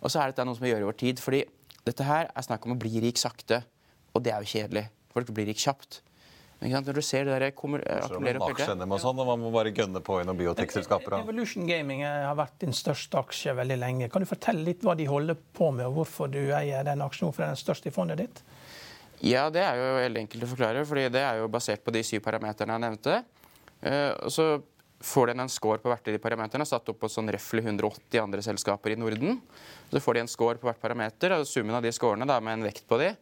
Og 0.00 0.10
så 0.10 0.18
er 0.18 0.32
dette 0.32 0.46
noe 0.48 0.58
som 0.58 0.64
vi 0.66 0.72
gjør 0.72 0.82
i 0.82 0.88
vår 0.88 0.96
tid. 0.98 1.22
fordi 1.22 1.44
dette 1.86 2.06
her 2.08 2.26
er 2.34 2.42
snakk 2.42 2.66
om 2.66 2.74
å 2.74 2.78
bli 2.80 3.04
rik 3.04 3.20
sakte. 3.22 3.62
Og 4.16 4.24
det 4.26 4.32
er 4.34 4.42
jo 4.42 4.50
kjedelig. 4.50 4.88
Folk 5.14 5.30
blir 5.36 5.46
rik 5.46 5.62
kjapt. 5.62 6.00
Men 6.60 6.74
Når 6.84 6.98
du 6.98 7.02
ser 7.06 7.24
det 7.24 7.38
der 7.38 7.52
kommer, 7.56 7.80
akkumulere 7.86 8.42
opp 8.42 8.50
og 8.50 8.58
sånn, 8.98 9.20
og 9.22 9.26
Man 9.30 9.40
må 9.46 9.52
bare 9.54 9.70
gønne 9.72 10.02
på 10.04 10.18
i 10.20 10.26
noen 10.26 10.36
biotekselskaper. 10.42 11.20
Evolution 11.22 11.70
Gaming 11.70 12.02
har 12.04 12.34
vært 12.36 12.58
din 12.66 12.74
største 12.74 13.22
aksje 13.22 13.54
veldig 13.56 13.78
lenge. 13.78 14.10
Kan 14.10 14.26
du 14.26 14.28
fortelle 14.28 14.66
litt 14.66 14.82
hva 14.82 14.96
de 14.98 15.06
holder 15.08 15.38
på 15.56 15.70
med, 15.70 15.86
og 15.86 16.00
hvorfor 16.00 16.28
du 16.28 16.50
eier 16.50 16.82
den 16.84 17.06
aksjen? 17.06 17.30
Hvorfor 17.30 17.46
er 17.46 17.54
den 17.54 17.62
største 17.62 17.88
i 17.88 17.94
fondet 17.94 18.20
ditt? 18.26 18.42
Ja, 19.20 19.48
det 19.52 19.60
er 19.60 19.76
jo 19.76 19.88
veldig 19.98 20.24
enkelt 20.24 20.46
å 20.46 20.50
forklare. 20.54 20.84
fordi 20.88 21.08
det 21.12 21.20
er 21.20 21.40
jo 21.42 21.48
basert 21.52 21.84
på 21.84 21.92
de 21.92 22.02
syv 22.06 22.22
parameterne 22.24 22.76
jeg 22.76 22.84
nevnte. 22.86 23.16
Og 24.24 24.32
så 24.32 24.46
får 25.00 25.26
den 25.26 25.40
en 25.40 25.48
score 25.48 25.80
på 25.80 25.88
hvert 25.88 26.08
av 26.08 26.14
de 26.14 26.20
parameterne, 26.20 26.66
satt 26.68 26.88
opp 26.92 27.00
på 27.00 27.08
sånn 27.10 27.30
røftlig 27.32 27.64
180 27.64 28.20
andre 28.20 28.44
selskaper 28.44 28.92
i 28.92 28.98
Norden. 29.00 29.40
Så 29.90 30.02
får 30.04 30.16
de 30.16 30.24
en 30.24 30.30
score 30.30 30.60
på 30.60 30.68
hvert 30.68 30.80
parameter, 30.82 31.34
og 31.36 31.48
summen 31.48 31.76
av 31.76 31.84
de 31.84 31.92
scorene 31.94 32.28
da, 32.28 32.36
med 32.44 32.58
en 32.58 32.66
vekt 32.68 32.84
på 32.88 32.98
de, 33.00 33.14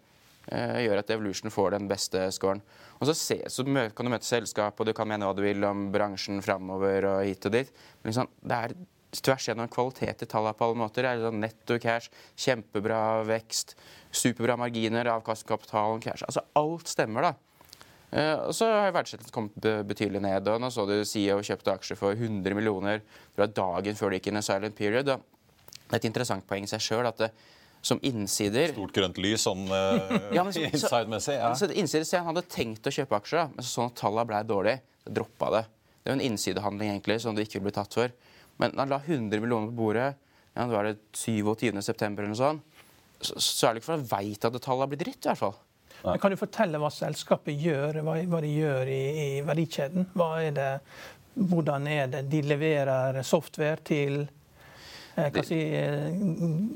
eh, 0.51 0.79
gjør 0.87 1.03
at 1.03 1.11
Evolution 1.15 1.55
får 1.55 1.77
den 1.77 1.89
beste 1.89 2.27
scoren. 2.35 2.63
Og 2.99 3.07
så, 3.07 3.15
se, 3.15 3.39
så 3.47 3.65
kan 3.65 4.07
du 4.07 4.11
møte 4.11 4.27
selskap, 4.27 4.81
og 4.81 4.87
du 4.87 4.93
kan 4.93 5.07
mene 5.07 5.27
hva 5.27 5.37
du 5.37 5.43
vil 5.45 5.63
om 5.65 5.89
bransjen 5.95 6.43
framover 6.43 7.07
og 7.13 7.27
hit 7.29 7.47
og 7.47 7.55
dit. 7.55 7.71
Men 8.03 8.13
liksom, 8.13 8.33
det 8.43 8.59
er 8.59 8.75
tvers 9.15 9.49
gjennom 9.49 9.71
kvalitet 9.73 10.25
i 10.25 10.29
tallene 10.29 10.57
på 10.57 10.67
alle 10.67 10.81
måter. 10.83 11.07
Det 11.07 11.13
er 11.13 11.25
sånn 11.25 11.43
netto 11.43 11.79
cash, 11.83 12.13
kjempebra 12.37 13.03
vekst 13.29 13.77
superbra 14.15 14.57
marginer, 14.57 15.09
avkast 15.13 15.47
kapitalen, 15.49 16.01
cash. 16.01 16.25
Altså 16.27 16.45
alt 16.59 16.89
stemmer, 16.89 17.29
da. 17.29 17.35
Uh, 18.09 18.49
og 18.49 18.55
så 18.57 18.71
har 18.73 18.95
verdsettelsen 18.97 19.35
kommet 19.35 19.69
betydelig 19.89 20.23
ned. 20.25 20.49
og 20.49 20.63
Nå 20.63 20.71
så 20.73 20.87
du 20.89 20.97
CEO 21.05 21.43
kjøpte 21.45 21.75
aksjer 21.75 21.99
for 22.01 22.17
100 22.17 22.57
millioner 22.57 23.03
det 23.03 23.43
var 23.43 23.53
dagen 23.53 23.99
før 23.99 24.11
det 24.11 24.21
gikk 24.21 24.31
inn 24.31 24.41
i 24.41 24.45
silent 24.47 24.79
period. 24.79 25.11
Det 25.13 25.93
er 25.93 26.01
et 26.01 26.09
interessant 26.09 26.47
poeng 26.49 26.65
i 26.65 26.71
seg 26.71 26.85
sjøl 26.85 27.09
at 27.09 27.21
det, 27.21 27.29
som 27.85 28.01
innsider 28.03 28.73
Stort 28.73 28.97
grønt 28.97 29.21
lys 29.23 29.45
sånn 29.45 29.69
uh, 29.71 30.09
ja, 30.37 30.43
inside-messig. 30.43 31.37
Ja. 31.37 31.53
Så 31.57 31.69
innsider, 31.71 32.09
sier 32.09 32.25
han 32.25 32.33
hadde 32.33 32.49
tenkt 32.51 32.89
å 32.89 32.95
kjøpe 32.95 33.21
aksjer, 33.21 33.45
da, 33.45 33.53
men 33.55 33.67
så 33.67 33.75
sånn 33.77 33.93
at 33.93 34.01
tallene 34.01 34.29
ble 34.33 34.41
dårlige. 34.49 34.83
Droppa 35.09 35.53
det. 35.55 35.63
Det 36.01 36.09
er 36.09 36.15
jo 36.15 36.19
en 36.19 36.27
innsidehandling 36.27 36.91
egentlig, 36.95 37.21
som 37.23 37.37
du 37.37 37.45
ikke 37.45 37.61
vil 37.61 37.69
bli 37.69 37.77
tatt 37.77 37.95
for. 37.97 38.13
Men 38.59 38.75
han 38.79 38.91
la 38.91 39.01
100 39.05 39.41
millioner 39.41 39.71
på 39.71 39.79
bordet. 39.79 40.13
Ja, 40.55 40.67
det 40.67 40.75
var 40.75 40.89
det 40.89 40.97
27.9. 41.15 41.95
eller 42.09 42.31
noe 42.33 42.39
sånt 42.39 42.79
så, 43.21 43.41
så 43.41 43.69
er 43.69 43.75
det 43.75 43.83
ikke 43.83 43.91
for 43.91 43.99
å 43.99 44.09
veit 44.13 44.47
at 44.47 44.59
tallet 44.63 44.85
har 44.85 44.91
blitt 44.93 45.05
dritt. 45.05 45.21
i 45.25 45.31
hvert 45.31 45.41
fall. 45.41 45.59
Men 46.05 46.21
kan 46.23 46.31
du 46.31 46.39
fortelle 46.39 46.79
hva 46.79 46.91
selskapet 46.95 47.59
gjør, 47.59 48.01
hva, 48.07 48.17
hva 48.31 48.41
de 48.45 48.51
gjør 48.55 48.91
i, 48.93 49.03
i 49.19 49.29
verdikjeden? 49.47 50.07
Er 50.29 50.51
det, 50.55 50.73
hvordan 51.35 51.89
er 51.91 52.13
det 52.13 52.25
de 52.31 52.43
leverer 52.47 53.19
software 53.27 53.83
til 53.87 54.21
eh, 54.23 55.27
hva 55.35 55.45
si, 55.47 55.59
eh, 55.75 56.07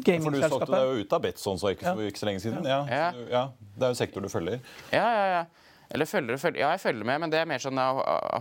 gamingselskapet? 0.03 0.25
For 0.27 0.35
Du 0.35 0.43
solgte 0.43 0.73
deg 0.75 0.89
jo 0.89 1.07
ut 1.07 1.15
av 1.19 1.27
Betson 1.29 1.63
så 1.63 1.75
ikke, 1.77 1.93
for 1.93 2.11
ikke 2.11 2.25
så 2.25 2.31
lenge 2.33 2.43
siden. 2.43 2.67
Ja. 2.67 2.81
Ja. 2.91 3.11
ja. 3.31 3.45
Det 3.77 3.87
er 3.87 3.95
jo 3.95 4.01
sektor 4.03 4.27
du 4.27 4.31
følger. 4.33 4.59
Ja, 4.91 5.07
ja, 5.07 5.27
ja. 5.37 5.45
Eller 5.93 6.09
følger, 6.09 6.39
følger, 6.41 6.63
ja, 6.65 6.73
jeg 6.73 6.81
følger 6.81 7.05
med, 7.05 7.21
men 7.21 7.33
det 7.33 7.39
er 7.39 7.49
mer 7.51 7.61
sånn 7.61 7.79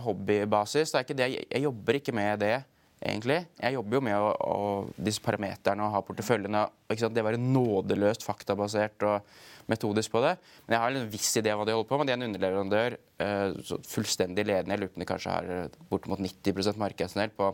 hobbybasis. 0.02 0.90
Det 0.90 0.98
er 0.98 1.04
ikke 1.04 1.16
det, 1.18 1.26
jeg 1.36 1.64
jobber 1.66 1.98
ikke 1.98 2.14
med 2.16 2.40
det 2.40 2.54
egentlig. 3.02 3.38
Jeg 3.58 3.76
jobber 3.76 3.98
jo 3.98 4.02
med 4.06 4.18
å, 4.18 4.28
å, 4.32 4.58
disse 4.96 5.22
parameterne 5.24 5.86
og 5.86 5.96
ha 5.96 6.02
porteføljene. 6.06 6.66
Det 6.88 7.24
være 7.24 7.40
nådeløst 7.40 8.24
faktabasert 8.26 9.06
og 9.08 9.32
metodisk 9.70 10.12
på 10.12 10.22
det. 10.24 10.36
Men 10.66 10.76
jeg 10.76 10.82
har 10.84 10.98
en 11.00 11.10
viss 11.12 11.30
idé 11.40 11.52
om 11.52 11.60
hva 11.60 11.66
de 11.68 11.74
holder 11.76 11.90
på 11.90 11.98
med. 11.98 12.08
De 12.08 12.14
er 12.14 12.20
en 12.20 12.28
underleverandør 12.28 12.96
uh, 13.22 13.76
fullstendig 13.88 14.46
ledende. 14.48 14.76
Jeg 14.76 14.82
lurer 14.82 14.92
på 14.92 15.00
om 15.00 15.04
de 15.04 15.10
kanskje 15.12 15.34
har 15.36 15.52
eh, 15.56 15.76
bortimot 15.90 16.22
90% 16.22 16.80
markedsandel 16.82 17.34
på 17.36 17.52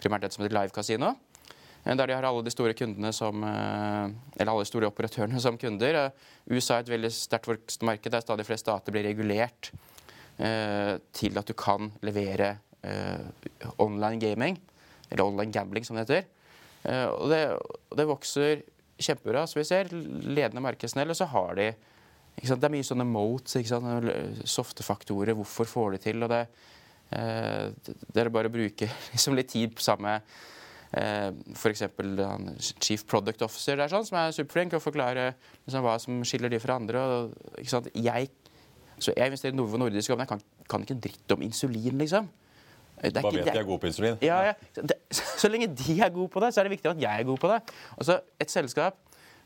primært 0.00 0.26
det 0.26 0.32
som 0.34 0.44
heter 0.44 0.56
live 0.56 0.74
casino. 0.76 1.12
Eh, 1.84 1.94
der 1.94 2.10
de 2.10 2.16
har 2.16 2.28
alle 2.28 2.46
de 2.46 2.54
store 2.54 2.76
kundene 2.78 3.12
som, 3.16 3.44
eller 3.44 4.52
alle 4.52 4.66
de 4.66 4.72
store 4.72 4.90
operatørene 4.90 5.42
som 5.42 5.60
kunder. 5.60 6.02
USA 6.50 6.78
er 6.78 6.86
et 6.86 6.94
veldig 6.96 7.12
sterkt 7.14 7.50
voksende 7.50 7.92
marked 7.92 8.16
der 8.16 8.24
stadig 8.24 8.48
flere 8.48 8.64
stater 8.64 8.96
blir 8.96 9.08
regulert 9.08 9.72
til 11.12 11.36
at 11.36 11.44
du 11.44 11.52
kan 11.52 11.90
levere 12.00 12.54
online 13.76 14.16
gaming 14.22 14.54
eller 15.10 15.26
online 15.26 15.52
gambling 15.54 15.86
som 15.86 15.98
det 15.98 16.06
heter. 16.06 16.28
Eh, 16.88 17.06
og 17.10 17.30
det, 17.32 17.42
det 17.98 18.08
vokser 18.08 18.62
kjempebra, 19.00 19.46
som 19.48 19.60
vi 19.60 19.66
ser. 19.68 19.90
Ledende 19.92 20.62
markedsnell, 20.64 21.10
Og 21.10 21.18
så 21.18 21.28
har 21.32 21.54
de 21.58 21.72
Det 22.40 22.64
er 22.64 22.72
mye 22.72 22.86
sånne 22.86 23.04
motes, 23.04 23.72
softe 24.48 24.82
faktorer. 24.86 25.34
Hvorfor 25.34 25.66
får 25.68 25.90
de 25.92 25.98
til? 25.98 26.22
og 26.22 26.30
det, 26.30 26.46
eh, 27.12 27.68
det 28.14 28.22
er 28.22 28.30
bare 28.30 28.48
å 28.48 28.54
bruke 28.54 28.88
liksom 29.12 29.36
litt 29.36 29.50
tid 29.50 29.74
på 29.74 29.82
samme 29.82 30.20
eh, 30.92 31.30
f.eks. 31.54 31.82
Chief 32.80 33.04
Product 33.06 33.42
Officer 33.42 33.76
der, 33.76 33.90
sånn, 33.92 34.06
som 34.06 34.20
er 34.22 34.32
superflink 34.36 34.78
og 34.78 34.84
forklare 34.84 35.34
liksom, 35.66 35.82
hva 35.84 35.98
som 35.98 36.22
skiller 36.24 36.52
de 36.52 36.62
fra 36.62 36.78
andre. 36.80 37.02
Og, 37.02 37.34
jeg, 37.94 38.30
så 38.98 39.12
jeg 39.16 39.32
investerer 39.32 39.56
i 39.56 39.58
Novo 39.58 39.80
Nordisk, 39.80 40.14
men 40.14 40.24
jeg 40.24 40.34
kan, 40.34 40.44
kan 40.70 40.86
ikke 40.86 40.96
en 40.96 41.04
dritt 41.08 41.36
om 41.36 41.44
insulin, 41.44 41.98
liksom. 42.00 42.30
Bare 43.00 43.32
vet 43.32 43.48
de 43.48 43.56
er 43.56 43.64
gode 43.64 43.80
på 43.80 43.88
insulin? 43.88 44.18
Ja, 44.24 44.42
ja. 44.50 44.56
Det, 44.76 44.99
så 45.10 45.50
lenge 45.50 45.70
de 45.74 45.96
er 46.00 46.12
gode 46.14 46.30
på 46.32 46.42
det, 46.42 46.52
så 46.54 46.62
er 46.62 46.68
det 46.68 46.76
viktig 46.76 46.92
at 46.92 47.00
jeg 47.02 47.22
er 47.22 47.26
god 47.28 47.40
på 47.42 47.50
det. 47.52 47.62
Altså, 47.96 48.20
Et 48.40 48.50
selskap, 48.50 48.98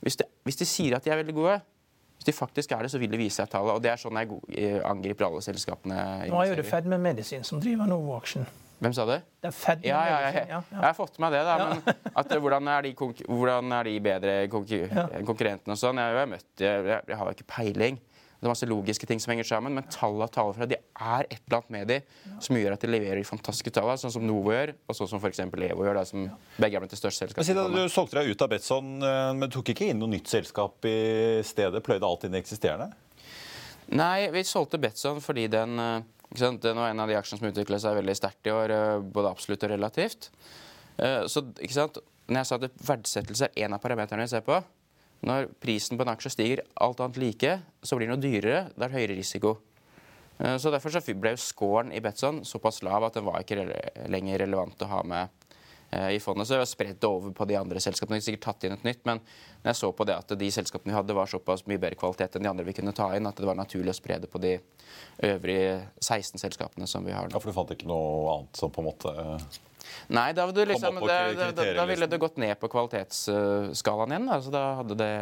hvis 0.04 0.18
de, 0.20 0.26
hvis 0.44 0.60
de 0.60 0.68
sier 0.68 0.96
at 0.96 1.04
de 1.04 1.12
er 1.12 1.22
veldig 1.22 1.36
gode 1.36 1.60
hvis 2.14 2.28
de 2.28 2.32
faktisk 2.32 2.72
er 2.72 2.84
det, 2.86 2.90
så 2.92 2.98
vil 3.02 3.10
de 3.10 3.18
vise 3.18 3.36
seg 3.36 3.48
tallet. 3.52 3.74
Og 3.74 3.82
det 3.82 3.90
er 3.90 3.98
sånn 4.00 4.16
jeg 4.16 4.82
angriper 4.86 5.26
alle 5.26 5.42
selskapene. 5.44 5.96
Nå 6.30 6.38
er 6.40 6.52
jo 6.52 6.60
det 6.60 6.64
Fedme 6.68 6.96
Medisin 7.02 7.42
som 7.44 7.60
driver 7.60 7.90
Novo-aksjen. 7.90 8.46
Hvem 8.84 8.94
sa 8.96 9.04
det? 9.08 9.20
er 9.48 9.54
fedme 9.54 9.86
Ja, 9.88 10.00
ja, 10.08 10.16
medisin, 10.24 10.48
ja, 10.50 10.60
jeg 10.70 10.82
har 10.82 10.96
fått 10.96 11.18
med 11.22 11.30
meg 11.30 11.36
det, 11.36 11.42
da. 11.46 11.54
Men 11.60 12.10
at, 12.20 12.32
eh, 12.32 12.40
hvordan, 12.42 12.68
er 12.68 12.82
de 12.84 12.92
hvordan 13.28 13.76
er 13.76 13.88
de 13.88 13.94
bedre 14.02 14.34
konkur 14.52 14.90
konkurrentene 15.28 15.76
og 15.76 15.80
sånn? 15.80 16.00
Jeg, 16.02 16.16
jeg, 16.18 16.20
jo 16.26 16.32
møtt, 16.32 16.48
jeg, 16.60 16.98
jeg 17.12 17.20
har 17.20 17.30
jo 17.30 17.36
ikke 17.36 17.48
peiling. 17.54 18.00
Det 18.44 18.48
er 18.50 18.52
masse 18.52 18.66
logiske 18.68 19.06
ting 19.08 19.20
som 19.24 19.30
henger 19.32 19.46
sammen, 19.48 19.72
men 19.72 19.86
tallene 19.88 20.26
taler 20.28 20.52
for 20.52 20.64
at 20.66 20.68
det 20.68 20.76
er 21.00 21.22
et 21.30 21.38
eller 21.46 21.62
annet 21.62 21.70
med 21.72 21.86
de 21.88 21.96
som 22.44 22.58
gjør 22.60 22.74
at 22.74 22.82
de 22.84 22.90
leverer 22.90 23.16
de 23.16 23.24
fantastiske 23.24 23.72
tallene, 23.72 23.96
sånn 24.02 24.12
som 24.12 24.26
Novo 24.28 24.52
gjør, 24.52 24.74
og 24.84 24.98
sånn 24.98 25.08
som 25.14 25.22
f.eks. 25.22 25.40
Evo 25.48 25.86
gjør, 25.86 25.96
da, 25.96 26.02
som 26.04 26.26
begge 26.60 26.76
er 26.76 26.84
blant 26.84 26.92
de 26.92 26.98
største 27.00 27.24
selskapene. 27.24 27.64
Du 27.72 27.94
solgte 27.94 28.18
deg 28.18 28.28
ut 28.28 28.44
av 28.44 28.52
Betson, 28.52 28.92
eh, 29.00 29.30
men 29.40 29.54
tok 29.54 29.72
ikke 29.72 29.88
inn 29.88 30.02
noe 30.02 30.12
nytt 30.12 30.28
selskap 30.28 30.84
i 30.90 30.98
stedet? 31.48 31.80
Pløyde 31.88 32.04
alt 32.10 32.28
inn 32.28 32.36
i 32.36 32.42
eksisterende? 32.42 32.90
Nei, 33.96 34.28
vi 34.36 34.44
solgte 34.44 34.82
Betson 34.84 35.24
fordi 35.24 35.48
den 35.56 35.80
eh? 35.80 35.96
Den 36.34 36.58
var 36.74 36.88
en 36.90 36.98
av 36.98 37.06
de 37.06 37.14
aksjene 37.14 37.38
som 37.38 37.46
utviklet 37.46 37.78
seg 37.78 37.94
veldig 37.94 38.14
sterkt 38.18 38.48
i 38.48 38.52
år, 38.52 38.72
eh, 38.76 39.00
både 39.16 39.30
absolutt 39.30 39.64
og 39.64 39.70
relativt. 39.70 40.32
Så? 41.30 41.44
Når 41.46 42.40
jeg 42.40 42.48
sa 42.48 42.56
at 42.58 42.80
verdsettelse 42.88 43.48
er 43.52 43.68
en 43.68 43.76
av 43.76 43.82
parameterne 43.82 44.24
vi 44.26 44.32
ser 44.32 44.42
på 44.44 44.56
Når 45.22 45.48
prisen 45.62 45.96
på 45.96 46.04
en 46.04 46.12
aksje 46.12 46.34
stiger 46.34 46.64
alt 46.82 47.00
annet 47.00 47.20
like, 47.20 47.52
så 47.82 47.96
blir 47.96 48.10
den 48.10 48.18
jo 48.18 48.26
dyrere. 48.26 48.66
Det 48.74 48.88
er 48.88 48.96
høyere 48.96 49.16
risiko. 49.16 49.58
Eh, 50.38 50.56
Så 50.58 50.70
Derfor 50.70 50.90
så 50.90 51.14
ble 51.14 51.30
jo 51.36 51.36
scoren 51.36 51.92
i 51.92 52.00
Betson 52.00 52.44
såpass 52.44 52.82
lav 52.82 53.04
at 53.04 53.14
den 53.14 53.24
var 53.24 53.40
ikke 53.40 53.64
lenger 54.08 54.38
relevant 54.38 54.82
å 54.82 54.90
ha 54.90 55.02
med 55.02 55.28
i 56.14 56.20
fondet. 56.22 56.48
Så 56.48 56.56
vi 56.56 56.62
har 56.62 56.70
spredt 56.70 57.00
det 57.02 57.08
over 57.08 57.34
på 57.36 57.46
de 57.48 57.58
andre 57.58 57.82
selskapene. 57.82 58.18
Vi 58.18 58.22
har 58.22 58.28
sikkert 58.28 58.46
tatt 58.48 58.66
inn 58.66 58.76
et 58.76 58.86
nytt, 58.86 59.02
men 59.08 59.20
når 59.62 59.70
jeg 59.72 59.80
så 59.80 59.90
på 59.96 60.06
det 60.08 60.16
at 60.16 60.34
de 60.40 60.50
selskapene 60.54 60.92
vi 60.92 60.96
hadde, 60.96 61.16
var 61.16 61.30
såpass 61.30 61.66
mye 61.70 61.80
bedre 61.80 61.98
kvalitet 62.00 62.38
enn 62.38 62.46
de 62.46 62.50
andre 62.50 62.66
vi 62.66 62.76
kunne 62.76 62.94
ta 62.96 63.10
inn, 63.16 63.28
at 63.30 63.38
det 63.38 63.48
var 63.48 63.58
naturlig 63.58 63.94
å 63.94 63.98
spre 63.98 64.18
det 64.22 64.30
på 64.32 64.40
de 64.42 64.56
øvrige 65.24 65.76
16 66.00 66.42
selskapene 66.42 66.88
som 66.90 67.06
vi 67.06 67.14
har 67.14 67.28
nå. 67.28 67.36
Ja. 67.36 67.42
For 67.42 67.52
du 67.52 67.56
fant 67.56 67.72
ikke 67.74 67.90
noe 67.90 68.38
annet 68.38 68.60
som 68.60 68.74
på 68.74 68.84
en 68.84 68.90
måte 68.90 69.14
eh, 69.14 69.62
Nei, 70.16 70.30
da, 70.32 70.46
du 70.48 70.62
liksom, 70.64 70.96
da, 71.04 71.16
da, 71.36 71.64
da 71.76 71.84
ville 71.86 72.06
det 72.08 72.18
gått 72.18 72.38
ned 72.40 72.56
på 72.56 72.70
kvalitetsskalaen 72.72 74.14
igjen. 74.14 74.30
Altså, 74.32 74.52
da 74.54 74.62
hadde 74.80 74.96
det 74.96 75.12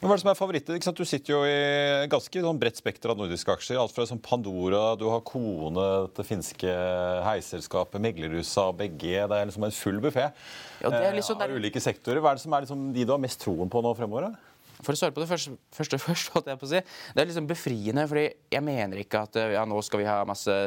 Men 0.00 0.08
Hva 0.08 0.14
er 0.14 0.18
det 0.18 0.22
som 0.24 0.30
er 0.32 0.38
favoritter? 0.38 0.78
Du 0.96 1.04
sitter 1.08 1.34
jo 1.34 1.40
i 1.48 2.08
ganske 2.12 2.44
sånn 2.46 2.60
bredt 2.60 2.80
spekter 2.80 3.12
av 3.12 3.20
nordiske 3.20 3.52
aksjer. 3.54 3.78
Alt 3.80 3.94
fra 3.96 4.06
sånn 4.08 4.22
Pandora, 4.24 4.94
du 5.00 5.06
har 5.12 5.22
Kone, 5.26 5.88
det 6.16 6.26
finske 6.28 6.72
heiselskapet, 7.26 8.00
Meglerhusa, 8.02 8.70
BG. 8.78 9.04
Det 9.30 9.38
er 9.38 9.50
liksom 9.50 9.68
en 9.68 9.76
full 9.76 10.00
buffé 10.04 10.30
Ja, 10.82 10.90
liksom 11.14 11.40
av 11.44 11.54
ulike 11.54 11.82
sektorer. 11.82 12.22
Hva 12.24 12.32
er 12.32 12.40
det 12.40 12.46
som 12.46 12.56
er 12.56 12.66
liksom 12.66 12.90
de 12.96 13.04
du 13.04 13.14
har 13.14 13.22
mest 13.22 13.42
troen 13.44 13.70
på 13.72 13.84
nå 13.84 13.94
fremover? 13.98 14.30
da? 14.30 14.50
For 14.84 14.92
å 14.92 14.98
svare 14.98 15.14
på 15.16 15.22
det 15.22 15.30
første, 15.30 15.54
første 15.78 16.00
først, 16.02 16.32
holdt 16.34 16.50
jeg 16.50 16.60
på 16.60 16.68
å 16.68 16.72
si. 16.74 16.82
Det 17.14 17.22
er 17.22 17.30
liksom 17.30 17.48
befriende, 17.50 18.06
fordi 18.10 18.26
jeg 18.56 18.64
mener 18.64 19.00
ikke 19.04 19.24
at 19.28 19.40
ja, 19.56 19.64
nå 19.68 19.80
skal 19.84 20.02
vi 20.02 20.08
ha 20.08 20.18
masse 20.28 20.58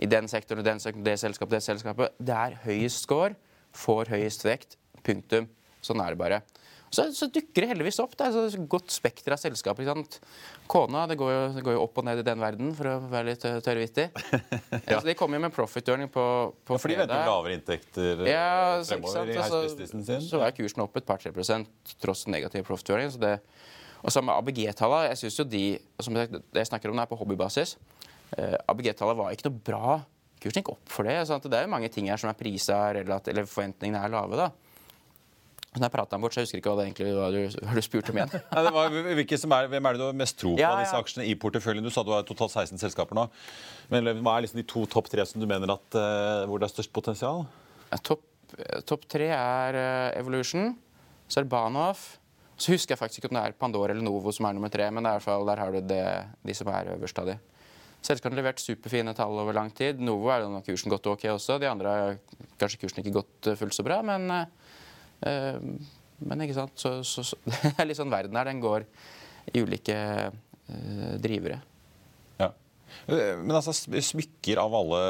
i 0.00 0.08
den 0.10 0.30
sektoren, 0.30 0.66
den 0.66 0.82
sektoren, 0.82 1.06
det 1.06 1.18
selskapet, 1.22 1.56
det 1.58 1.64
selskapet. 1.66 2.16
Det 2.18 2.36
er 2.36 2.58
høyest 2.64 3.04
score, 3.04 3.34
får 3.76 4.14
høyest 4.14 4.46
vekt. 4.46 4.78
Punktum. 5.06 5.46
Sånn 5.84 6.00
er 6.04 6.12
det 6.12 6.20
bare. 6.20 6.42
Så, 6.90 7.04
så 7.14 7.28
dukker 7.30 7.62
det 7.62 7.68
heldigvis 7.70 8.00
opp. 8.02 8.16
Det 8.18 8.26
er 8.26 8.36
et 8.48 8.62
godt 8.70 8.90
spekter 8.90 9.34
av 9.36 9.38
selskaper. 9.38 9.84
ikke 9.84 9.94
sant? 9.94 10.16
Kona 10.70 11.04
det 11.06 11.16
går, 11.20 11.30
jo, 11.30 11.42
det 11.54 11.62
går 11.66 11.76
jo 11.76 11.82
opp 11.84 12.00
og 12.02 12.06
ned 12.08 12.22
i 12.22 12.24
den 12.26 12.40
verden, 12.42 12.72
for 12.74 12.90
å 12.90 12.94
være 13.12 13.28
litt 13.28 13.44
eh, 13.46 13.58
tørrvittig. 13.62 14.06
ja. 14.90 14.96
Så 14.98 15.04
de 15.06 15.14
kommer 15.18 15.38
jo 15.38 15.44
med 15.46 15.54
profit 15.54 15.90
earning 15.92 16.10
på, 16.10 16.24
på 16.66 16.74
Ja, 16.74 16.82
for 16.82 16.90
de 16.90 16.96
venter 16.98 17.30
lavere 17.30 17.54
inntekter 17.60 18.24
eh, 18.24 18.32
ja, 18.32 18.48
fremover 18.88 19.30
i 19.30 19.36
Altså, 19.38 19.62
sin. 19.86 20.24
så 20.26 20.42
er 20.42 20.56
kursen 20.56 20.82
opp 20.82 20.98
et 20.98 21.06
par-tre 21.06 21.30
prosent 21.36 21.94
tross 22.02 22.24
negativ 22.26 22.66
profitføring. 22.66 23.12
Så 23.14 23.22
det, 23.22 23.36
og 24.00 24.16
med 24.24 24.34
ABG-tallene 24.34 25.12
Jeg 25.12 25.20
synes 25.22 25.38
jo 25.38 25.46
de 25.52 25.64
som 26.02 26.16
jeg, 26.18 26.32
det 26.32 26.64
jeg 26.64 26.70
snakker 26.72 26.90
om, 26.90 26.98
det 26.98 27.06
er 27.06 27.12
på 27.12 27.20
hobbybasis. 27.20 27.76
Eh, 28.34 28.56
ABG-tallet 28.66 29.18
var 29.22 29.36
ikke 29.36 29.46
noe 29.46 29.62
bra. 29.70 30.00
Kursen 30.40 30.64
gikk 30.64 30.72
opp 30.74 30.90
for 30.90 31.06
det. 31.06 31.20
Så 31.28 31.38
det 31.46 31.54
er 31.54 31.68
jo 31.68 31.72
mange 31.76 31.92
ting 31.92 32.10
her 32.10 32.18
som 32.18 32.32
er 32.32 32.38
prisa, 32.38 32.80
eller 32.96 33.46
forventningene 33.46 34.02
er 34.02 34.14
lave. 34.16 34.40
da. 34.40 34.50
Når 35.70 35.84
jeg 35.86 35.94
pratet 35.94 36.16
om 36.16 36.24
bort, 36.24 36.34
så 36.34 36.42
jeg 36.42 36.48
husker 36.48 36.58
ikke 36.58 36.72
hva 36.72 36.80
det 36.80 36.86
egentlig 36.88 37.10
var 37.14 37.34
du, 37.34 37.58
hva 37.62 37.74
du 37.76 37.84
spurte 37.86 38.10
om 38.10 38.18
igjen. 38.18 38.32
Nei, 38.54 38.62
det 38.66 38.72
var, 38.74 38.88
er, 38.90 39.68
hvem 39.70 39.86
er 39.86 39.94
det 39.94 40.00
du 40.00 40.06
har 40.08 40.16
mest 40.18 40.38
tro 40.40 40.54
på 40.56 40.58
Ja, 40.58 40.72
av 40.74 40.80
disse 40.82 40.98
aksjene 40.98 41.26
i 41.30 41.36
porteføljen? 41.38 41.86
Du 41.86 41.94
sa 41.94 42.02
du 42.06 42.10
har 42.10 42.24
totalt 42.26 42.50
16 42.50 42.80
selskaper 42.82 43.14
nå. 43.14 43.28
Men 43.92 44.10
hva 44.18 44.34
er 44.34 44.46
liksom 44.46 44.58
de 44.58 44.66
to 44.66 44.82
topp 44.90 45.12
tre 45.12 45.22
som 45.30 45.38
du 45.38 45.46
mener 45.50 45.70
at, 45.70 45.86
uh, 45.94 46.42
hvor 46.50 46.58
det 46.58 46.66
er 46.66 46.74
størst 46.74 46.94
potensial? 46.96 47.44
Ja, 47.92 48.00
Topp 48.02 48.26
top 48.82 49.04
tre 49.06 49.28
er 49.30 49.78
uh, 49.78 50.18
Evolution, 50.18 50.72
så 51.30 51.38
er 51.38 51.46
det 51.46 51.52
Bahnhof. 51.52 52.02
Så 52.60 52.74
husker 52.74 52.92
jeg 52.96 53.00
faktisk 53.00 53.22
ikke 53.22 53.30
om 53.30 53.38
det 53.38 53.44
er 53.46 53.54
Pandora 53.56 53.94
eller 53.94 54.04
Novo 54.04 54.34
som 54.34 54.48
er 54.48 54.56
nummer 54.56 54.72
tre, 54.72 54.90
men 54.90 55.06
det 55.06 55.12
er 55.12 55.16
i 55.16 55.20
hvert 55.20 55.28
fall, 55.30 55.46
der 55.48 55.62
har 55.62 55.70
du 55.72 55.78
det, 55.80 56.02
de 56.44 56.56
som 56.56 56.68
er 56.74 56.90
øverst 56.96 57.22
av 57.22 57.30
de. 57.30 57.38
Selskapet 58.00 58.32
har 58.32 58.40
levert 58.40 58.60
superfine 58.60 59.12
tall 59.16 59.38
over 59.42 59.56
lang 59.56 59.70
tid. 59.76 60.00
Novo 60.00 60.30
er 60.32 60.46
nok 60.48 60.64
kursen 60.64 60.92
gått 60.92 61.08
ok 61.08 61.26
også. 61.34 61.58
De 61.60 61.68
andre 61.68 61.94
har 61.94 62.18
kanskje 62.60 62.80
kursen 62.82 63.02
ikke 63.02 63.18
gått 63.18 63.48
eh, 63.50 63.58
fullt 63.60 63.76
så 63.76 63.84
bra, 63.84 64.00
men, 64.04 64.24
eh, 64.32 64.59
men 65.24 66.44
ikke 66.44 66.56
sant. 66.56 66.76
Så, 66.80 66.92
så, 67.06 67.24
så, 67.26 67.38
det 67.50 67.74
er 67.76 67.88
litt 67.90 67.98
sånn 68.00 68.12
verden 68.12 68.36
her. 68.38 68.48
Den 68.50 68.62
går 68.62 68.86
i 69.50 69.62
ulike 69.64 69.96
eh, 70.30 71.12
drivere. 71.22 71.60
Ja. 72.40 72.50
Eh, 73.08 73.36
Men 73.40 73.56
altså, 73.58 73.74
smykker 73.74 74.60
av 74.62 74.74
alle 74.80 75.02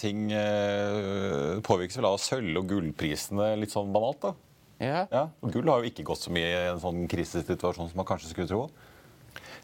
ting 0.00 0.28
eh, 0.34 1.60
påvirkes 1.64 1.98
vel 2.00 2.10
av 2.10 2.18
sølv- 2.22 2.62
og 2.62 2.70
gullprisene 2.72 3.52
litt 3.60 3.74
sånn 3.74 3.92
banalt, 3.94 4.22
da? 4.26 4.34
Ja. 4.82 5.02
Ja, 5.14 5.26
Gull 5.46 5.68
har 5.70 5.78
jo 5.84 5.92
ikke 5.92 6.02
gått 6.08 6.24
så 6.24 6.32
mye 6.34 6.48
i 6.48 6.70
en 6.72 6.80
sånn 6.82 7.04
krisesituasjon 7.10 7.92
som 7.92 8.00
man 8.00 8.08
kanskje 8.08 8.32
skulle 8.32 8.50
tro. 8.50 8.64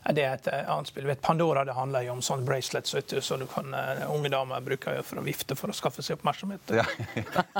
Ja, 0.09 0.15
Det 0.17 0.25
er 0.25 0.37
et 0.39 0.47
eh, 0.49 0.69
annet 0.73 0.89
spill. 0.89 1.05
Vet, 1.05 1.21
Pandora 1.21 1.67
det 1.69 1.75
handler 1.77 2.07
jo 2.07 2.15
om 2.17 2.23
sånne 2.25 2.47
bracelets 2.49 2.95
vet 2.97 3.11
du, 3.13 3.19
så 3.21 3.37
du 3.37 3.45
kan, 3.51 3.69
eh, 3.77 4.07
unge 4.09 4.31
damer 4.33 4.65
bruker 4.65 4.97
jo 4.97 5.05
for 5.05 5.21
å 5.21 5.25
vifte 5.27 5.57
for 5.59 5.69
å 5.69 5.77
skaffe 5.77 6.01
seg 6.05 6.17
oppmerksomhet. 6.17 6.73
Ja. 6.73 6.87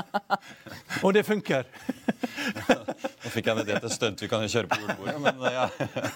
Og 1.05 1.13
det 1.13 1.27
funker! 1.27 1.69
Nå 3.21 3.29
fikk 3.29 3.45
jeg 3.45 3.53
en 3.53 3.61
idé 3.61 3.77
til 3.83 3.93
stunt 3.93 4.23
vi 4.23 4.29
kan 4.31 4.41
jo 4.41 4.49
kjøre 4.49 4.71
på 4.71 4.79
julebordet, 4.81 5.19
men 5.27 5.45
eh, 5.45 5.59
ja. 5.59 5.67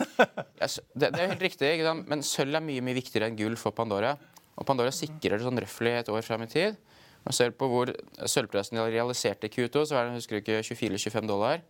Ja, 0.64 0.70
det, 0.96 1.12
det 1.12 1.22
er 1.22 1.30
helt 1.36 1.44
riktig, 1.44 1.70
ikke 1.76 1.86
sant? 1.92 2.10
men 2.10 2.26
sølv 2.26 2.58
er 2.58 2.66
mye 2.66 2.82
mye 2.86 2.98
viktigere 2.98 3.30
enn 3.30 3.38
gull 3.38 3.60
for 3.60 3.76
Pandora. 3.76 4.16
Og 4.58 4.66
Pandora 4.66 4.94
sikrer 4.96 5.38
det 5.38 5.46
sånn 5.46 5.62
røftlig 5.62 5.94
et 6.00 6.10
år 6.10 6.26
fram 6.26 6.46
i 6.46 6.50
tid. 6.50 6.80
Man 7.24 7.36
ser 7.36 7.54
på 7.56 7.68
hvor 7.70 7.92
sølvprisen 8.26 8.82
realiserte 8.82 9.48
i 9.48 9.54
Q2, 9.54 9.86
så 9.86 10.00
er 10.00 10.10
det 10.10 10.18
husker 10.18 10.40
du 10.40 10.42
ikke, 10.42 10.64
24-25 10.66 11.30
dollar. 11.30 11.62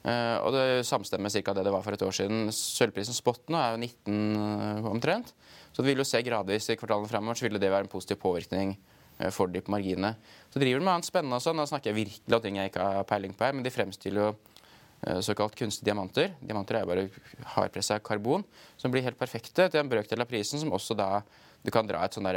Eh, 0.00 0.36
og 0.40 0.54
det 0.54 0.86
samstemmer 0.88 1.32
cirka 1.32 1.52
det 1.52 1.66
det 1.66 1.72
var 1.74 1.84
for 1.84 1.96
et 1.96 2.04
år 2.04 2.14
siden. 2.16 2.48
Sølvprisen 2.54 3.16
spot 3.16 3.50
nå 3.52 3.58
er 3.60 3.74
jo 3.74 3.82
19 3.84 4.88
omtrent. 4.88 5.34
Så 5.70 5.82
det 5.82 5.90
vil 5.90 6.02
jo 6.02 6.08
se 6.08 6.22
gradvis 6.24 6.70
i 6.72 6.78
kvartalene 6.80 7.10
fremover, 7.10 7.38
så 7.38 7.46
ville 7.46 7.60
det 7.60 7.70
være 7.70 7.86
en 7.86 7.92
positiv 7.92 8.20
påvirkning 8.22 8.72
eh, 9.18 9.30
for 9.34 9.52
de 9.52 9.62
på 9.64 9.74
marginene. 9.74 10.14
Så 10.50 10.62
driver 10.62 10.80
de 10.80 10.86
med 10.86 10.94
annet 10.94 11.10
spennende 11.10 11.36
og 11.36 11.44
sånn. 11.44 11.60
Da 11.60 11.68
snakker 11.68 11.92
jeg 11.92 12.00
virkelig 12.00 12.38
om 12.38 12.46
ting 12.46 12.60
jeg 12.60 12.72
ikke 12.72 12.88
har 12.96 13.10
peiling 13.10 13.36
på 13.36 13.46
her, 13.46 13.58
men 13.58 13.66
de 13.66 13.74
fremstiller 13.74 14.24
jo 14.24 14.30
eh, 14.32 15.20
såkalt 15.26 15.58
kunstige 15.58 15.90
diamanter. 15.90 16.32
Diamanter 16.40 16.80
er 16.80 16.86
jo 16.86 16.92
bare 16.94 17.54
hardpressa 17.58 18.00
karbon 18.04 18.46
som 18.80 18.92
blir 18.92 19.04
helt 19.04 19.20
perfekte 19.20 19.68
til 19.68 19.82
en 19.82 19.92
brøkdel 19.92 20.24
av 20.24 20.32
prisen, 20.32 20.62
som 20.62 20.72
også 20.72 20.96
da 20.96 21.12
du 21.60 21.68
kan 21.74 21.88
dra 21.88 22.00
et 22.06 22.16
sånn 22.16 22.28